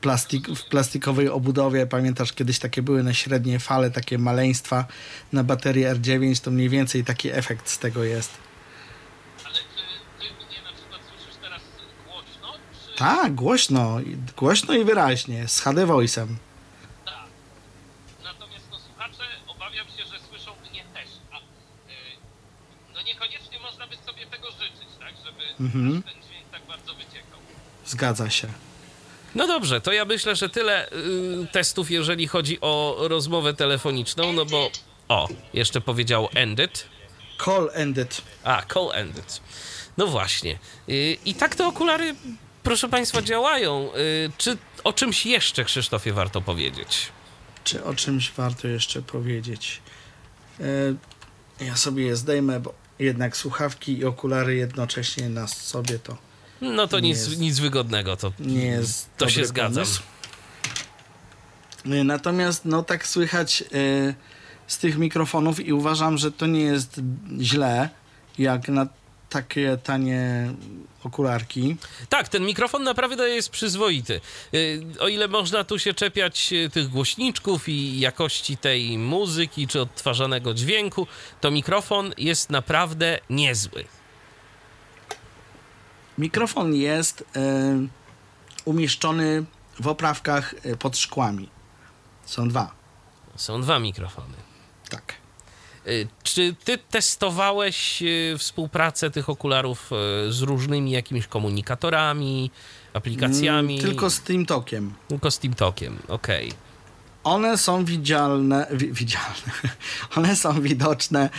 Plastik, 0.00 0.48
w 0.48 0.64
plastikowej 0.64 1.28
obudowie. 1.28 1.86
Pamiętasz, 1.86 2.32
kiedyś 2.32 2.58
takie 2.58 2.82
były 2.82 3.02
na 3.02 3.14
średnie 3.14 3.58
fale, 3.58 3.90
takie 3.90 4.18
maleństwa 4.18 4.84
na 5.32 5.44
baterię 5.44 5.94
R9, 5.94 6.44
to 6.44 6.50
mniej 6.50 6.68
więcej 6.68 7.04
taki 7.04 7.30
efekt 7.30 7.68
z 7.68 7.78
tego 7.78 8.04
jest. 8.04 8.30
Ale 9.44 9.54
czy 9.54 9.60
ty 10.18 10.24
mnie 10.46 10.62
na 10.64 10.72
przykład 10.76 11.00
słyszysz 11.10 11.36
teraz 11.42 11.62
głośno, 12.06 12.52
czy... 12.92 12.98
Tak, 12.98 13.34
głośno, 13.34 13.98
głośno 14.36 14.74
i 14.74 14.84
wyraźnie, 14.84 15.48
z 15.48 15.60
HD 15.60 15.86
Voice'em. 15.86 16.26
Tak. 17.04 17.14
Natomiast 18.24 18.64
no, 18.70 18.78
słuchacze 18.78 19.24
obawiam 19.48 19.86
się, 19.86 20.04
że 20.04 20.18
słyszą 20.28 20.50
mnie 20.70 20.84
też. 20.94 21.08
A, 21.32 21.36
y, 21.38 21.42
no 22.94 23.02
niekoniecznie 23.02 23.58
można 23.60 23.86
by 23.86 23.96
sobie 23.96 24.26
tego 24.26 24.50
życzyć, 24.50 24.88
tak? 25.00 25.12
Żeby 25.24 25.42
Mhm. 25.60 26.02
ten 26.02 26.12
dźwięk 26.12 26.46
tak 26.52 26.62
bardzo 26.68 26.94
wyciekał. 26.94 27.38
Zgadza 27.86 28.30
się. 28.30 28.48
No 29.34 29.46
dobrze, 29.46 29.80
to 29.80 29.92
ja 29.92 30.04
myślę, 30.04 30.36
że 30.36 30.48
tyle 30.48 30.92
y, 30.92 30.92
testów, 31.52 31.90
jeżeli 31.90 32.26
chodzi 32.28 32.58
o 32.60 32.96
rozmowę 33.00 33.54
telefoniczną, 33.54 34.32
no 34.32 34.44
bo... 34.44 34.70
O, 35.08 35.28
jeszcze 35.54 35.80
powiedział 35.80 36.28
ended. 36.34 36.86
Call 37.44 37.70
ended. 37.74 38.22
A, 38.44 38.62
call 38.74 38.90
ended. 38.94 39.40
No 39.96 40.06
właśnie. 40.06 40.58
Y, 40.88 41.16
I 41.24 41.34
tak 41.34 41.54
te 41.54 41.66
okulary, 41.66 42.14
proszę 42.62 42.88
Państwa, 42.88 43.22
działają. 43.22 43.90
Y, 43.96 44.30
Czy 44.38 44.56
o 44.84 44.92
czymś 44.92 45.26
jeszcze, 45.26 45.64
Krzysztofie, 45.64 46.12
warto 46.12 46.40
powiedzieć? 46.40 47.08
Czy 47.64 47.84
o 47.84 47.94
czymś 47.94 48.30
warto 48.30 48.68
jeszcze 48.68 49.02
powiedzieć? 49.02 49.80
E, 50.60 51.64
Ja 51.64 51.76
sobie 51.76 52.04
je 52.04 52.16
zdejmę, 52.16 52.60
bo 52.60 52.74
jednak 52.98 53.36
słuchawki 53.36 53.98
i 53.98 54.04
okulary 54.04 54.56
jednocześnie 54.56 55.28
na 55.28 55.46
sobie 55.48 55.98
to 55.98 56.16
No 56.60 56.86
to 56.88 57.00
Nie 57.00 57.08
nic, 57.08 57.18
jest- 57.18 57.38
nic 57.40 57.58
wygodnego, 57.58 58.16
to, 58.16 58.32
nie 58.38 58.64
jest 58.66 59.08
to 59.16 59.28
się 59.28 59.46
zgadzam. 59.46 59.84
pomysł. 59.84 60.02
E, 61.86 62.04
Natomiast 62.04 62.64
no 62.64 62.82
tak 62.82 63.06
słychać 63.06 63.62
e, 63.62 63.64
z 64.66 64.78
tych 64.78 64.98
mikrofonów 64.98 65.60
i 65.66 65.72
uważam, 65.72 66.18
że 66.18 66.32
to 66.32 66.46
nie 66.46 66.60
jest 66.60 67.00
źle, 67.40 67.88
jak 68.38 68.68
na 68.68 68.86
takie 69.30 69.78
tanie 69.82 70.52
okularki. 71.04 71.76
Tak, 72.08 72.28
ten 72.28 72.44
mikrofon 72.44 72.82
naprawdę 72.82 73.28
jest 73.30 73.50
przyzwoity. 73.50 74.20
Y, 74.54 74.82
O 75.00 75.08
ile 75.08 75.28
można 75.28 75.64
tu 75.64 75.78
się 75.78 75.94
czepiać 75.94 76.52
y, 76.52 76.70
tych 76.70 76.88
głośniczków 76.88 77.68
i 77.68 78.00
jakości 78.00 78.56
tej 78.56 78.98
muzyki 78.98 79.66
czy 79.66 79.80
odtwarzanego 79.80 80.54
dźwięku, 80.54 81.06
to 81.40 81.50
mikrofon 81.50 82.14
jest 82.18 82.50
naprawdę 82.50 83.18
niezły. 83.30 83.84
Mikrofon 86.18 86.74
jest 86.74 87.24
e, 87.36 87.42
umieszczony 88.64 89.44
w 89.80 89.86
oprawkach 89.88 90.54
e, 90.64 90.76
pod 90.76 90.98
szkłami. 90.98 91.48
Są 92.24 92.48
dwa. 92.48 92.70
Są 93.36 93.60
dwa 93.60 93.78
mikrofony. 93.78 94.34
Tak. 94.90 95.14
Y, 95.86 96.08
Czy 96.22 96.54
ty 96.64 96.78
testowałeś 96.78 98.02
y, 98.02 98.34
współpracę 98.38 99.10
tych 99.10 99.28
okularów 99.28 99.90
y, 100.28 100.32
z 100.32 100.42
różnymi 100.42 100.90
jakimiś 100.90 101.26
komunikatorami, 101.26 102.50
aplikacjami? 102.92 103.74
Mm, 103.78 103.86
Tylko 103.90 104.10
z 104.10 104.20
tym 104.20 104.46
tokiem. 104.46 104.94
Tylko 105.08 105.30
z 105.30 105.38
TeamTalkiem, 105.38 105.98
okej. 106.08 106.52
One 107.24 107.58
są 107.58 107.84
widzialne, 107.84 108.66
wi, 108.70 108.92
widzialne. 108.92 109.52
One 110.16 110.36
są 110.36 110.60
widoczne 110.62 111.30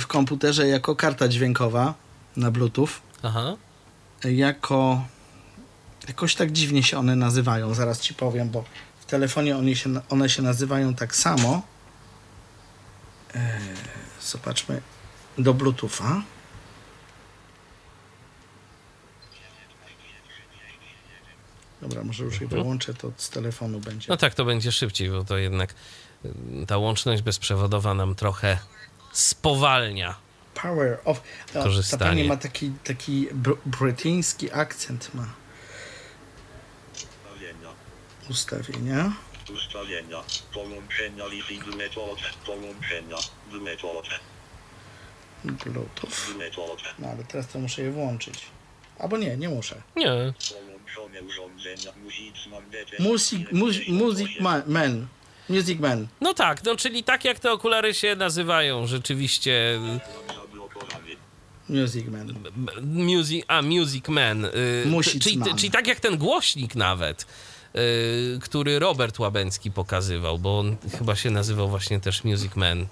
w 0.00 0.04
komputerze 0.08 0.68
jako 0.68 0.96
karta 0.96 1.28
dźwiękowa 1.28 1.94
na 2.36 2.50
Bluetooth. 2.50 2.88
Aha. 3.22 3.56
Jako. 4.24 5.04
Jakoś 6.08 6.34
tak 6.34 6.52
dziwnie 6.52 6.82
się 6.82 6.98
one 6.98 7.16
nazywają, 7.16 7.74
zaraz 7.74 8.00
ci 8.00 8.14
powiem, 8.14 8.50
bo 8.50 8.64
w 9.00 9.04
telefonie 9.04 9.56
one 9.56 9.76
się, 9.76 10.00
one 10.08 10.28
się 10.28 10.42
nazywają 10.42 10.94
tak 10.94 11.16
samo. 11.16 11.62
Yy, 13.34 13.40
zobaczmy. 14.20 14.82
Do 15.38 15.54
Bluetootha. 15.54 16.22
Dobra, 21.82 22.04
może 22.04 22.24
już 22.24 22.40
je 22.40 22.46
wyłączę, 22.46 22.94
to 22.94 23.12
z 23.16 23.30
telefonu 23.30 23.80
będzie. 23.80 24.06
No 24.08 24.16
tak, 24.16 24.34
to 24.34 24.44
będzie 24.44 24.72
szybciej, 24.72 25.10
bo 25.10 25.24
to 25.24 25.38
jednak 25.38 25.74
y, 26.24 26.30
ta 26.66 26.78
łączność 26.78 27.22
bezprzewodowa 27.22 27.94
nam 27.94 28.14
trochę 28.14 28.58
spowalnia. 29.12 30.16
Power 30.54 30.98
of. 31.04 31.18
O, 31.18 31.22
ta 31.52 31.62
Korzystanie. 31.62 32.04
pani 32.10 32.24
ma 32.24 32.36
taki, 32.36 32.72
taki 32.84 33.28
br- 33.32 33.56
brytyjski 33.66 34.52
akcent 34.52 35.14
ma. 35.14 35.26
Ustawienia. 37.30 37.68
Ustawienia. 38.30 39.12
Ustawienia. 39.54 40.22
Połączenia. 40.52 41.24
Połączenia. 42.46 43.16
Bluetooth. 45.44 46.08
No 46.98 47.08
ale 47.08 47.24
teraz 47.24 47.48
to 47.48 47.58
muszę 47.58 47.82
je 47.82 47.90
włączyć. 47.90 48.34
Albo 48.98 49.16
nie, 49.18 49.36
nie 49.36 49.48
muszę. 49.48 49.82
Nie, 49.96 50.06
Połączone 50.06 51.22
urządzenia. 51.22 51.92
Muzyczman. 52.04 52.62
Music, 52.98 53.52
mu, 53.52 53.66
music 53.88 54.40
man, 54.40 54.62
man. 54.66 55.06
Music 55.48 55.80
man. 55.80 56.06
no 56.20 56.34
tak, 56.34 56.64
no 56.64 56.76
czyli 56.76 57.04
tak 57.04 57.24
jak 57.24 57.38
te 57.38 57.52
okulary 57.52 57.94
się 57.94 58.16
nazywają, 58.16 58.86
rzeczywiście. 58.86 59.78
Music 61.72 62.06
man. 62.08 62.34
music, 62.82 63.44
a 63.48 63.62
Music 63.62 64.08
Man, 64.08 64.44
y, 64.44 64.50
Music 64.86 65.22
czyli, 65.22 65.38
Man. 65.38 65.56
czyli 65.56 65.70
tak 65.70 65.86
jak 65.86 66.00
ten 66.00 66.18
głośnik 66.18 66.74
nawet, 66.74 67.26
y, 67.76 68.38
który 68.42 68.78
Robert 68.78 69.18
Łabęcki 69.18 69.70
pokazywał, 69.70 70.38
bo 70.38 70.58
on 70.58 70.76
chyba 70.98 71.16
się 71.16 71.30
nazywał 71.30 71.68
właśnie 71.68 72.00
też 72.00 72.24
Music 72.24 72.56
Man. 72.56 72.86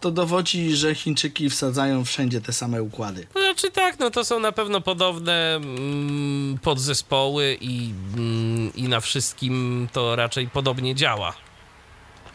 To 0.00 0.10
dowodzi, 0.10 0.76
że 0.76 0.94
Chińczyki 0.94 1.50
wsadzają 1.50 2.04
wszędzie 2.04 2.40
te 2.40 2.52
same 2.52 2.82
układy. 2.82 3.26
No, 3.34 3.40
Znaczy 3.40 3.70
tak, 3.70 3.98
no 3.98 4.10
to 4.10 4.24
są 4.24 4.40
na 4.40 4.52
pewno 4.52 4.80
podobne 4.80 5.56
mm, 5.56 6.58
podzespoły 6.58 7.58
i, 7.60 7.92
mm, 8.16 8.74
i 8.74 8.82
na 8.82 9.00
wszystkim 9.00 9.88
to 9.92 10.16
raczej 10.16 10.48
podobnie 10.48 10.94
działa. 10.94 11.34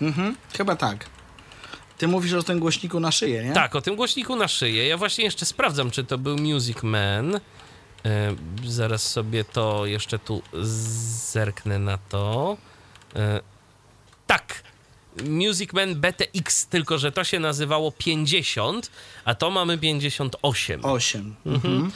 Mhm, 0.02 0.36
chyba 0.58 0.76
tak. 0.76 1.15
Ty 1.98 2.08
mówisz 2.08 2.34
o 2.34 2.44
tym 2.44 2.60
głośniku 2.60 3.00
na 3.00 3.12
szyję, 3.12 3.44
nie? 3.44 3.54
Tak, 3.54 3.76
o 3.76 3.82
tym 3.82 3.96
głośniku 3.96 4.36
na 4.36 4.48
szyję. 4.48 4.88
Ja 4.88 4.98
właśnie 4.98 5.24
jeszcze 5.24 5.46
sprawdzam, 5.46 5.92
czy 5.92 6.04
to 6.04 6.18
był 6.18 6.38
Music 6.38 6.84
Man. 6.84 7.36
E, 7.36 8.36
zaraz 8.66 9.12
sobie 9.12 9.44
to 9.44 9.86
jeszcze 9.86 10.20
tu 10.20 10.42
zerknę 11.32 11.80
na 11.80 11.98
to. 11.98 12.58
E, 13.16 13.42
tak. 14.28 14.64
Music 15.30 15.74
Man 15.74 15.96
BTX, 15.96 16.68
tylko 16.68 16.98
że 16.98 17.12
to 17.12 17.24
się 17.24 17.40
nazywało 17.40 17.92
50, 17.92 18.92
a 19.26 19.36
to 19.36 19.52
mamy 19.52 19.78
58. 19.78 20.86
8. 20.86 21.36
Mhm. 21.46 21.92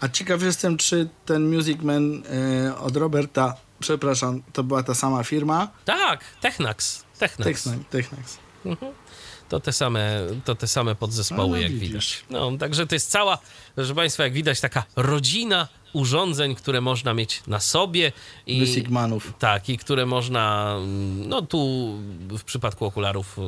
A 0.00 0.08
ciekaw 0.08 0.42
jestem, 0.42 0.76
czy 0.76 1.08
ten 1.26 1.54
Music 1.54 1.82
Man 1.82 2.22
e, 2.66 2.78
od 2.78 2.96
Roberta, 2.96 3.56
przepraszam, 3.80 4.42
to 4.52 4.64
była 4.64 4.82
ta 4.82 4.94
sama 4.94 5.24
firma? 5.24 5.68
Tak, 5.84 6.24
Technax. 6.40 7.04
Technax. 7.18 7.62
Technax. 7.62 7.88
Technax. 7.90 8.38
To 9.48 9.60
te 9.60 9.72
same, 9.72 10.20
to 10.44 10.54
te 10.54 10.66
same 10.68 10.94
podzespoły, 10.94 11.42
No, 11.48 11.54
no 11.56 11.56
jak 11.56 11.72
widzisz. 11.72 11.88
widać. 11.88 12.24
No, 12.30 12.58
także 12.58 12.86
to 12.86 12.94
jest 12.94 13.10
cała, 13.10 13.38
proszę 13.74 13.94
Państwa, 13.94 14.22
jak 14.24 14.32
widać, 14.32 14.60
taka 14.60 14.84
rodzina 14.96 15.68
urządzeń, 15.92 16.54
które 16.54 16.80
można 16.80 17.14
mieć 17.14 17.42
na 17.46 17.60
sobie. 17.60 18.12
I, 18.46 18.60
Music 18.60 18.88
Manów. 18.88 19.32
tak, 19.38 19.68
i 19.68 19.78
które 19.78 20.06
można, 20.06 20.74
mm, 20.78 21.28
no 21.28 21.42
tu 21.42 21.58
w 22.38 22.44
przypadku 22.44 22.84
okularów 22.84 23.38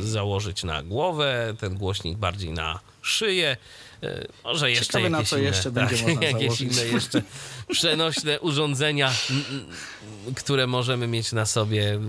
y, 0.00 0.08
założyć 0.08 0.64
na 0.64 0.82
głowę, 0.82 1.54
ten 1.60 1.74
głośnik 1.76 2.18
bardziej 2.18 2.50
na 2.52 2.80
szyję. 3.02 3.56
y, 4.04 4.28
Może 4.44 4.70
jeszcze 4.70 4.86
Ciekawe, 4.86 5.10
na 5.10 5.18
jakieś 5.18 5.30
co 5.30 5.36
inne, 5.36 5.46
jeszcze 5.46 5.72
tak, 5.72 5.72
będzie 5.88 6.06
można 6.06 6.22
jakieś 6.32 6.42
założyć. 6.42 6.60
inne 6.72 6.84
jeszcze 6.86 7.22
przenośne 7.70 8.40
urządzenia, 8.40 9.12
mm, 9.30 9.44
mm, 9.50 10.34
które 10.34 10.66
możemy 10.66 11.06
mieć 11.06 11.32
na 11.32 11.46
sobie. 11.46 12.00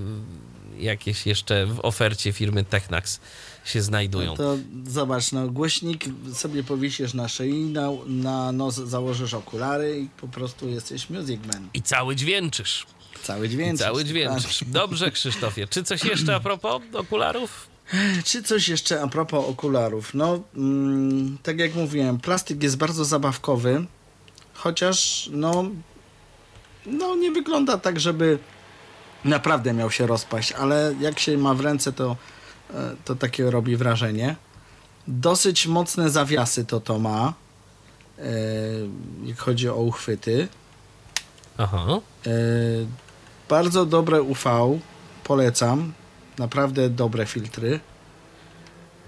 Jakieś 0.80 1.26
jeszcze 1.26 1.66
w 1.66 1.80
ofercie 1.80 2.34
firmy 2.34 2.64
Technax 2.64 3.20
się 3.66 3.82
znajdują. 3.82 4.32
No 4.32 4.38
to 4.38 4.58
zobacz, 4.86 5.32
no 5.32 5.48
głośnik 5.48 6.06
sobie 6.34 6.64
powiesisz 6.64 7.14
na 7.14 7.28
szyi, 7.28 7.54
na, 7.54 7.90
na 8.08 8.52
nos 8.52 8.76
założysz 8.76 9.34
okulary 9.34 10.00
i 10.00 10.10
po 10.22 10.28
prostu 10.28 10.70
jesteś 10.70 11.10
Music 11.10 11.42
Man. 11.54 11.70
I 11.74 11.82
cały 11.82 12.16
dźwięczysz. 12.16 12.86
Cały 13.24 13.50
dźwięk. 13.50 13.80
Cały 13.80 14.06
dźwięczysz. 14.06 14.64
Dobrze, 14.68 15.12
Krzysztofie. 15.12 15.68
Czy 15.68 15.84
coś 15.84 16.04
jeszcze 16.04 16.36
a 16.36 16.40
propos 16.40 16.82
okularów? 16.94 17.68
Czy 18.26 18.44
coś 18.44 18.68
jeszcze 18.68 19.02
a 19.02 19.08
propos 19.08 19.46
okularów? 19.46 20.14
No, 20.14 20.40
mm, 20.56 21.38
tak 21.44 21.60
jak 21.60 21.76
mówiłem, 21.76 22.20
plastik 22.20 22.64
jest 22.64 22.78
bardzo 22.78 23.06
zabawkowy, 23.06 23.86
chociaż 24.54 25.30
no, 25.32 25.66
no 26.86 27.16
nie 27.16 27.32
wygląda 27.32 27.78
tak, 27.78 28.00
żeby 28.00 28.40
naprawdę 29.28 29.74
miał 29.74 29.92
się 29.92 30.08
rozpaść, 30.08 30.52
ale 30.52 30.96
jak 31.00 31.20
się 31.20 31.38
ma 31.38 31.54
w 31.54 31.62
ręce, 31.62 31.94
to, 31.94 32.16
e, 32.74 32.96
to 33.06 33.16
takie 33.16 33.52
robi 33.52 33.78
wrażenie. 33.78 34.36
Dosyć 35.08 35.68
mocne 35.68 36.10
zawiasy 36.10 36.66
to 36.66 36.80
to 36.80 37.00
ma, 37.00 37.34
e, 38.20 38.24
jak 39.24 39.38
chodzi 39.38 39.70
o 39.70 39.76
uchwyty. 39.76 40.48
Aha. 41.58 41.86
E, 42.28 42.32
bardzo 43.50 43.86
dobre 43.86 44.22
UV, 44.22 44.80
polecam. 45.24 45.94
Naprawdę 46.38 46.90
dobre 46.90 47.26
filtry. 47.26 47.80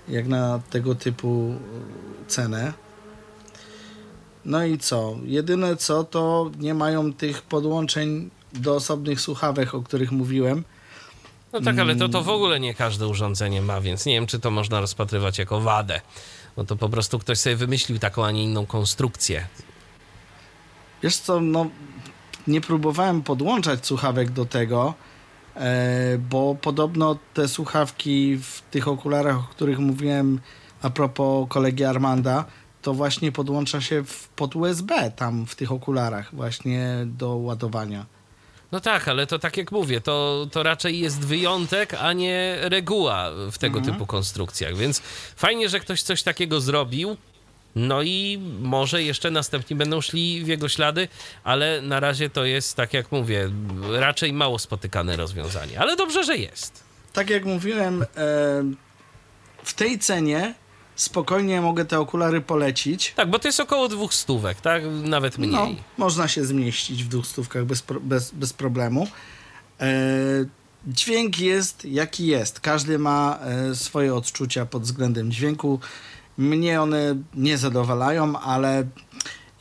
Jak 0.07 0.27
na 0.27 0.59
tego 0.69 0.95
typu 0.95 1.55
cenę. 2.27 2.73
No 4.45 4.65
i 4.65 4.77
co? 4.77 5.15
Jedyne 5.23 5.75
co, 5.75 6.03
to 6.03 6.51
nie 6.59 6.73
mają 6.73 7.13
tych 7.13 7.41
podłączeń 7.41 8.29
do 8.53 8.75
osobnych 8.75 9.21
słuchawek, 9.21 9.75
o 9.75 9.81
których 9.81 10.11
mówiłem. 10.11 10.63
No 11.53 11.61
tak, 11.61 11.79
ale 11.79 11.95
to, 11.95 12.09
to 12.09 12.23
w 12.23 12.29
ogóle 12.29 12.59
nie 12.59 12.73
każde 12.73 13.07
urządzenie 13.07 13.61
ma, 13.61 13.81
więc 13.81 14.05
nie 14.05 14.13
wiem, 14.13 14.27
czy 14.27 14.39
to 14.39 14.51
można 14.51 14.81
rozpatrywać 14.81 15.37
jako 15.37 15.61
wadę. 15.61 16.01
No 16.57 16.63
to 16.63 16.75
po 16.75 16.89
prostu 16.89 17.19
ktoś 17.19 17.39
sobie 17.39 17.55
wymyślił 17.55 17.99
taką, 17.99 18.25
a 18.25 18.31
nie 18.31 18.43
inną 18.43 18.65
konstrukcję. 18.65 19.47
Wiesz 21.03 21.17
co, 21.17 21.41
no 21.41 21.69
nie 22.47 22.61
próbowałem 22.61 23.21
podłączać 23.21 23.85
słuchawek 23.85 24.31
do 24.31 24.45
tego, 24.45 24.93
e, 25.55 26.17
bo 26.29 26.55
podobno 26.61 27.17
te 27.33 27.47
słuchawki 27.47 28.37
w 28.37 28.61
tych 28.71 28.87
okularach, 28.87 29.37
o 29.37 29.43
których 29.43 29.79
mówiłem 29.79 30.39
a 30.81 30.89
propos 30.89 31.49
kolegi 31.49 31.83
Armanda, 31.83 32.45
to 32.81 32.93
właśnie 32.93 33.31
podłącza 33.31 33.81
się 33.81 34.03
w, 34.03 34.27
pod 34.27 34.55
USB 34.55 35.11
tam 35.11 35.45
w 35.45 35.55
tych 35.55 35.71
okularach 35.71 36.35
właśnie 36.35 36.89
do 37.05 37.35
ładowania. 37.35 38.05
No 38.71 38.79
tak, 38.79 39.07
ale 39.07 39.27
to 39.27 39.39
tak 39.39 39.57
jak 39.57 39.71
mówię, 39.71 40.01
to, 40.01 40.47
to 40.51 40.63
raczej 40.63 40.99
jest 40.99 41.19
wyjątek, 41.19 41.93
a 41.93 42.13
nie 42.13 42.57
reguła 42.61 43.31
w 43.51 43.57
tego 43.57 43.81
typu 43.81 44.05
konstrukcjach, 44.05 44.75
więc 44.75 44.99
fajnie, 45.35 45.69
że 45.69 45.79
ktoś 45.79 46.01
coś 46.01 46.23
takiego 46.23 46.61
zrobił. 46.61 47.17
No 47.75 48.01
i 48.03 48.41
może 48.61 49.03
jeszcze 49.03 49.31
następni 49.31 49.75
będą 49.75 50.01
szli 50.01 50.43
w 50.43 50.47
jego 50.47 50.69
ślady, 50.69 51.07
ale 51.43 51.81
na 51.81 51.99
razie 51.99 52.29
to 52.29 52.45
jest, 52.45 52.75
tak 52.75 52.93
jak 52.93 53.11
mówię, 53.11 53.49
raczej 53.91 54.33
mało 54.33 54.59
spotykane 54.59 55.17
rozwiązanie. 55.17 55.79
Ale 55.79 55.95
dobrze, 55.95 56.23
że 56.23 56.37
jest. 56.37 56.83
Tak 57.13 57.29
jak 57.29 57.45
mówiłem, 57.45 58.01
e, 58.01 58.05
w 59.63 59.73
tej 59.73 59.99
cenie 59.99 60.53
spokojnie 61.01 61.61
mogę 61.61 61.85
te 61.85 61.99
okulary 61.99 62.41
polecić. 62.41 63.13
Tak, 63.15 63.29
bo 63.29 63.39
to 63.39 63.47
jest 63.47 63.59
około 63.59 63.87
dwóch 63.87 64.13
stówek, 64.13 64.61
tak? 64.61 64.83
Nawet 65.03 65.37
mniej. 65.37 65.51
No, 65.51 65.67
można 65.97 66.27
się 66.27 66.45
zmieścić 66.45 67.03
w 67.03 67.07
dwóch 67.07 67.27
stówkach 67.27 67.65
bez, 67.65 67.83
bez, 68.01 68.31
bez 68.31 68.53
problemu. 68.53 69.07
E, 69.79 69.89
dźwięk 70.87 71.39
jest 71.39 71.85
jaki 71.85 72.27
jest. 72.27 72.59
Każdy 72.59 72.99
ma 72.99 73.39
e, 73.41 73.75
swoje 73.75 74.15
odczucia 74.15 74.65
pod 74.65 74.83
względem 74.83 75.31
dźwięku. 75.31 75.79
Mnie 76.37 76.81
one 76.81 77.15
nie 77.33 77.57
zadowalają, 77.57 78.39
ale 78.39 78.87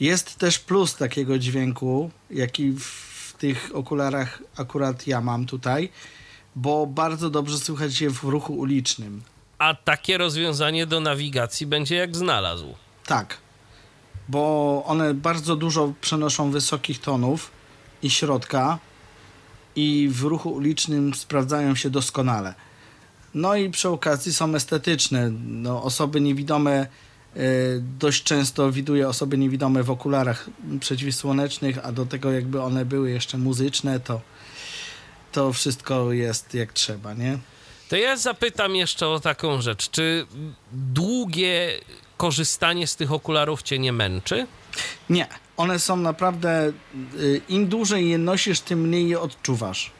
jest 0.00 0.36
też 0.36 0.58
plus 0.58 0.96
takiego 0.96 1.38
dźwięku, 1.38 2.10
jaki 2.30 2.72
w 2.72 3.34
tych 3.38 3.70
okularach 3.74 4.42
akurat 4.56 5.06
ja 5.06 5.20
mam 5.20 5.46
tutaj, 5.46 5.88
bo 6.56 6.86
bardzo 6.86 7.30
dobrze 7.30 7.58
słychać 7.58 8.00
je 8.00 8.10
w 8.10 8.24
ruchu 8.24 8.54
ulicznym. 8.54 9.22
A 9.58 9.74
takie 9.74 10.18
rozwiązanie 10.18 10.86
do 10.86 11.00
nawigacji 11.00 11.66
będzie 11.66 11.96
jak 11.96 12.16
znalazł. 12.16 12.74
Tak, 13.06 13.38
bo 14.28 14.82
one 14.86 15.14
bardzo 15.14 15.56
dużo 15.56 15.92
przenoszą 16.00 16.50
wysokich 16.50 17.00
tonów 17.00 17.50
i 18.02 18.10
środka 18.10 18.78
i 19.76 20.08
w 20.12 20.22
ruchu 20.22 20.50
ulicznym 20.50 21.14
sprawdzają 21.14 21.74
się 21.74 21.90
doskonale. 21.90 22.54
No 23.34 23.54
i 23.54 23.70
przy 23.70 23.88
okazji 23.88 24.32
są 24.32 24.54
estetyczne. 24.54 25.30
No, 25.46 25.82
osoby 25.82 26.20
niewidome 26.20 26.72
e, 26.80 26.86
dość 27.98 28.22
często 28.22 28.72
widuję 28.72 29.08
osoby 29.08 29.38
niewidome 29.38 29.82
w 29.82 29.90
okularach 29.90 30.50
przeciwsłonecznych, 30.80 31.78
a 31.82 31.92
do 31.92 32.06
tego 32.06 32.32
jakby 32.32 32.62
one 32.62 32.84
były 32.84 33.10
jeszcze 33.10 33.38
muzyczne, 33.38 34.00
to 34.00 34.20
to 35.32 35.52
wszystko 35.52 36.12
jest 36.12 36.54
jak 36.54 36.72
trzeba, 36.72 37.14
nie? 37.14 37.38
To 37.88 37.96
ja 37.96 38.16
zapytam 38.16 38.76
jeszcze 38.76 39.08
o 39.08 39.20
taką 39.20 39.60
rzecz. 39.60 39.90
Czy 39.90 40.26
długie 40.72 41.72
korzystanie 42.16 42.86
z 42.86 42.96
tych 42.96 43.12
okularów 43.12 43.62
cię 43.62 43.78
nie 43.78 43.92
męczy? 43.92 44.46
Nie, 45.10 45.26
one 45.56 45.78
są 45.78 45.96
naprawdę, 45.96 46.72
y, 47.20 47.40
im 47.48 47.68
dłużej 47.68 48.10
je 48.10 48.18
nosisz, 48.18 48.60
tym 48.60 48.80
mniej 48.80 49.08
je 49.08 49.20
odczuwasz. 49.20 49.90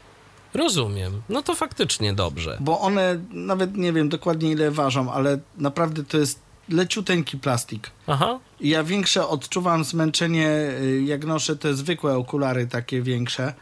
Rozumiem. 0.55 1.23
No 1.29 1.43
to 1.43 1.55
faktycznie 1.55 2.13
dobrze. 2.13 2.57
Bo 2.61 2.81
one, 2.81 3.21
nawet 3.31 3.77
nie 3.77 3.93
wiem 3.93 4.09
dokładnie 4.09 4.51
ile 4.51 4.71
ważą, 4.71 5.13
ale 5.13 5.39
naprawdę 5.59 6.05
to 6.05 6.19
jest 6.19 6.41
leciuteńki 6.69 7.39
plastik. 7.39 7.91
Aha. 8.07 8.39
Ja 8.61 8.85
większe 8.85 9.29
odczuwam 9.29 9.85
zmęczenie, 9.85 10.49
y, 10.81 11.03
jak 11.07 11.25
noszę 11.25 11.57
te 11.57 11.75
zwykłe 11.75 12.17
okulary, 12.17 12.67
takie 12.67 13.03
większe, 13.03 13.55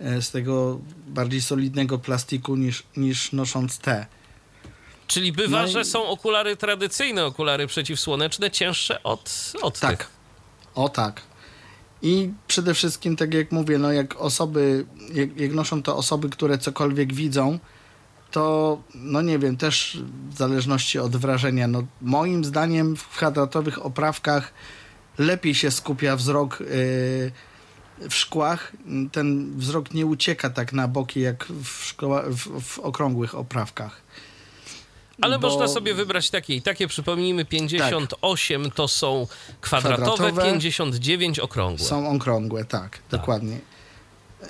z 0.00 0.30
tego 0.30 0.80
bardziej 1.08 1.42
solidnego 1.42 1.98
plastiku 1.98 2.56
niż, 2.56 2.82
niż 2.96 3.32
nosząc 3.32 3.78
te. 3.78 4.06
Czyli 5.06 5.32
bywa, 5.32 5.62
No 5.62 5.68
i- 5.68 5.70
że 5.70 5.84
są 5.84 6.04
okulary 6.06 6.56
tradycyjne, 6.56 7.24
okulary 7.24 7.66
przeciwsłoneczne, 7.66 8.50
cięższe 8.50 9.02
od, 9.02 9.52
od 9.62 9.80
Tak. 9.80 9.90
tych. 9.98 10.10
O 10.74 10.88
tak. 10.88 11.20
I 12.02 12.30
przede 12.46 12.74
wszystkim, 12.74 13.16
tak 13.16 13.34
jak 13.34 13.52
mówię, 13.52 13.78
no 13.78 13.92
jak 13.92 14.16
osoby, 14.20 14.86
jak, 15.14 15.40
jak 15.40 15.52
noszą 15.52 15.82
to 15.82 15.96
osoby, 15.96 16.28
które 16.30 16.58
cokolwiek 16.58 17.14
widzą, 17.14 17.58
to 18.30 18.78
no 18.94 19.22
nie 19.22 19.38
wiem, 19.38 19.56
też 19.56 19.98
w 20.30 20.36
zależności 20.36 20.98
od 20.98 21.16
wrażenia, 21.16 21.68
no 21.68 21.82
moim 22.02 22.44
zdaniem 22.44 22.96
w 22.96 23.08
kwadratowych 23.08 23.86
oprawkach 23.86 24.52
lepiej 25.18 25.54
się 25.54 25.70
skupia 25.70 26.16
wzrok 26.16 26.60
yy, 26.60 27.32
w 27.98 28.14
szkłach. 28.14 28.72
Ten 29.12 29.58
wzrok 29.58 29.94
nie 29.94 30.06
ucieka 30.06 30.50
tak 30.50 30.72
na 30.72 30.88
boki 30.88 31.20
jak 31.20 31.46
w, 31.46 31.84
szkoła, 31.84 32.22
w, 32.26 32.60
w 32.62 32.78
okrągłych 32.78 33.34
oprawkach. 33.34 34.00
Ale 35.20 35.38
Bo- 35.38 35.48
można 35.48 35.68
sobie 35.68 35.94
wybrać 35.94 36.30
takie 36.30 36.54
i 36.54 36.62
takie. 36.62 36.88
Przypomnijmy, 36.88 37.44
58 37.44 38.70
to 38.70 38.88
są 38.88 39.26
kwadratowe, 39.60 40.14
Kwadratowe. 40.14 40.42
59 40.42 41.38
okrągłe. 41.38 41.86
Są 41.86 42.10
okrągłe, 42.10 42.64
tak, 42.64 42.98
dokładnie. 43.10 43.58
E, 44.42 44.46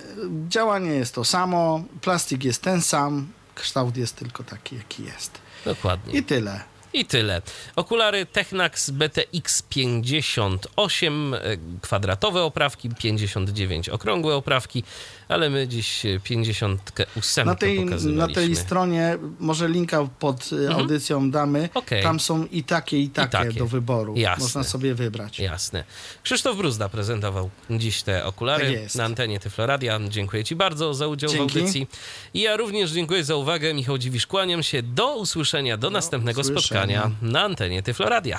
Działanie 0.48 0.90
jest 0.90 1.14
to 1.14 1.24
samo, 1.24 1.84
plastik 2.00 2.44
jest 2.44 2.62
ten 2.62 2.82
sam, 2.82 3.28
kształt 3.54 3.96
jest 3.96 4.16
tylko 4.16 4.44
taki, 4.44 4.76
jaki 4.76 5.04
jest. 5.04 5.38
Dokładnie. 5.64 6.14
I 6.14 6.22
tyle. 6.22 6.73
I 6.94 7.04
tyle. 7.04 7.42
Okulary 7.76 8.26
Technax 8.26 8.90
BTX 8.90 9.62
58, 9.62 11.34
e, 11.34 11.56
kwadratowe 11.80 12.42
oprawki, 12.42 12.88
59 12.88 13.88
okrągłe 13.88 14.34
oprawki, 14.34 14.84
ale 15.28 15.50
my 15.50 15.68
dziś 15.68 16.06
e, 16.06 16.20
58 16.20 17.46
Na 17.46 17.54
tej, 17.54 17.84
na 18.04 18.28
tej 18.28 18.56
stronie, 18.56 19.18
może 19.40 19.68
linka 19.68 20.08
pod 20.18 20.50
y, 20.52 20.68
audycją 20.70 21.30
damy, 21.30 21.58
Mhm. 21.58 21.70
Okej. 21.84 22.02
tam 22.02 22.20
są 22.20 22.44
i 22.46 22.62
takie, 22.64 22.98
i 23.00 23.08
takie, 23.08 23.30
takie. 23.30 23.52
do 23.52 23.66
wyboru. 23.66 24.14
Jasne. 24.16 24.44
Można 24.44 24.64
sobie 24.64 24.94
wybrać. 24.94 25.38
Jasne. 25.38 25.84
Krzysztof 26.22 26.56
Bruzda 26.56 26.88
prezentował 26.88 27.50
dziś 27.70 28.02
te 28.02 28.24
okulary 28.24 28.80
Tak 28.86 28.94
na 28.94 29.04
antenie 29.04 29.40
Tyfloradia. 29.40 30.00
Dziękuję 30.08 30.44
Ci 30.44 30.56
bardzo 30.56 30.94
za 30.94 31.06
udział 31.06 31.30
Dzięki. 31.30 31.54
w 31.54 31.56
audycji. 31.58 31.86
I 32.34 32.40
ja 32.40 32.56
również 32.56 32.90
dziękuję 32.90 33.24
za 33.24 33.36
uwagę. 33.36 33.74
Michał 33.74 33.98
Dziwisz, 33.98 34.26
kłaniam 34.26 34.62
się. 34.62 34.82
Do 34.82 35.16
usłyszenia, 35.16 35.76
do 35.76 35.90
następnego 35.90 36.40
usłyszenia. 36.40 36.60
spotkania 37.00 37.10
na 37.22 37.42
antenie 37.42 37.82
Tyfloradia. 37.82 38.38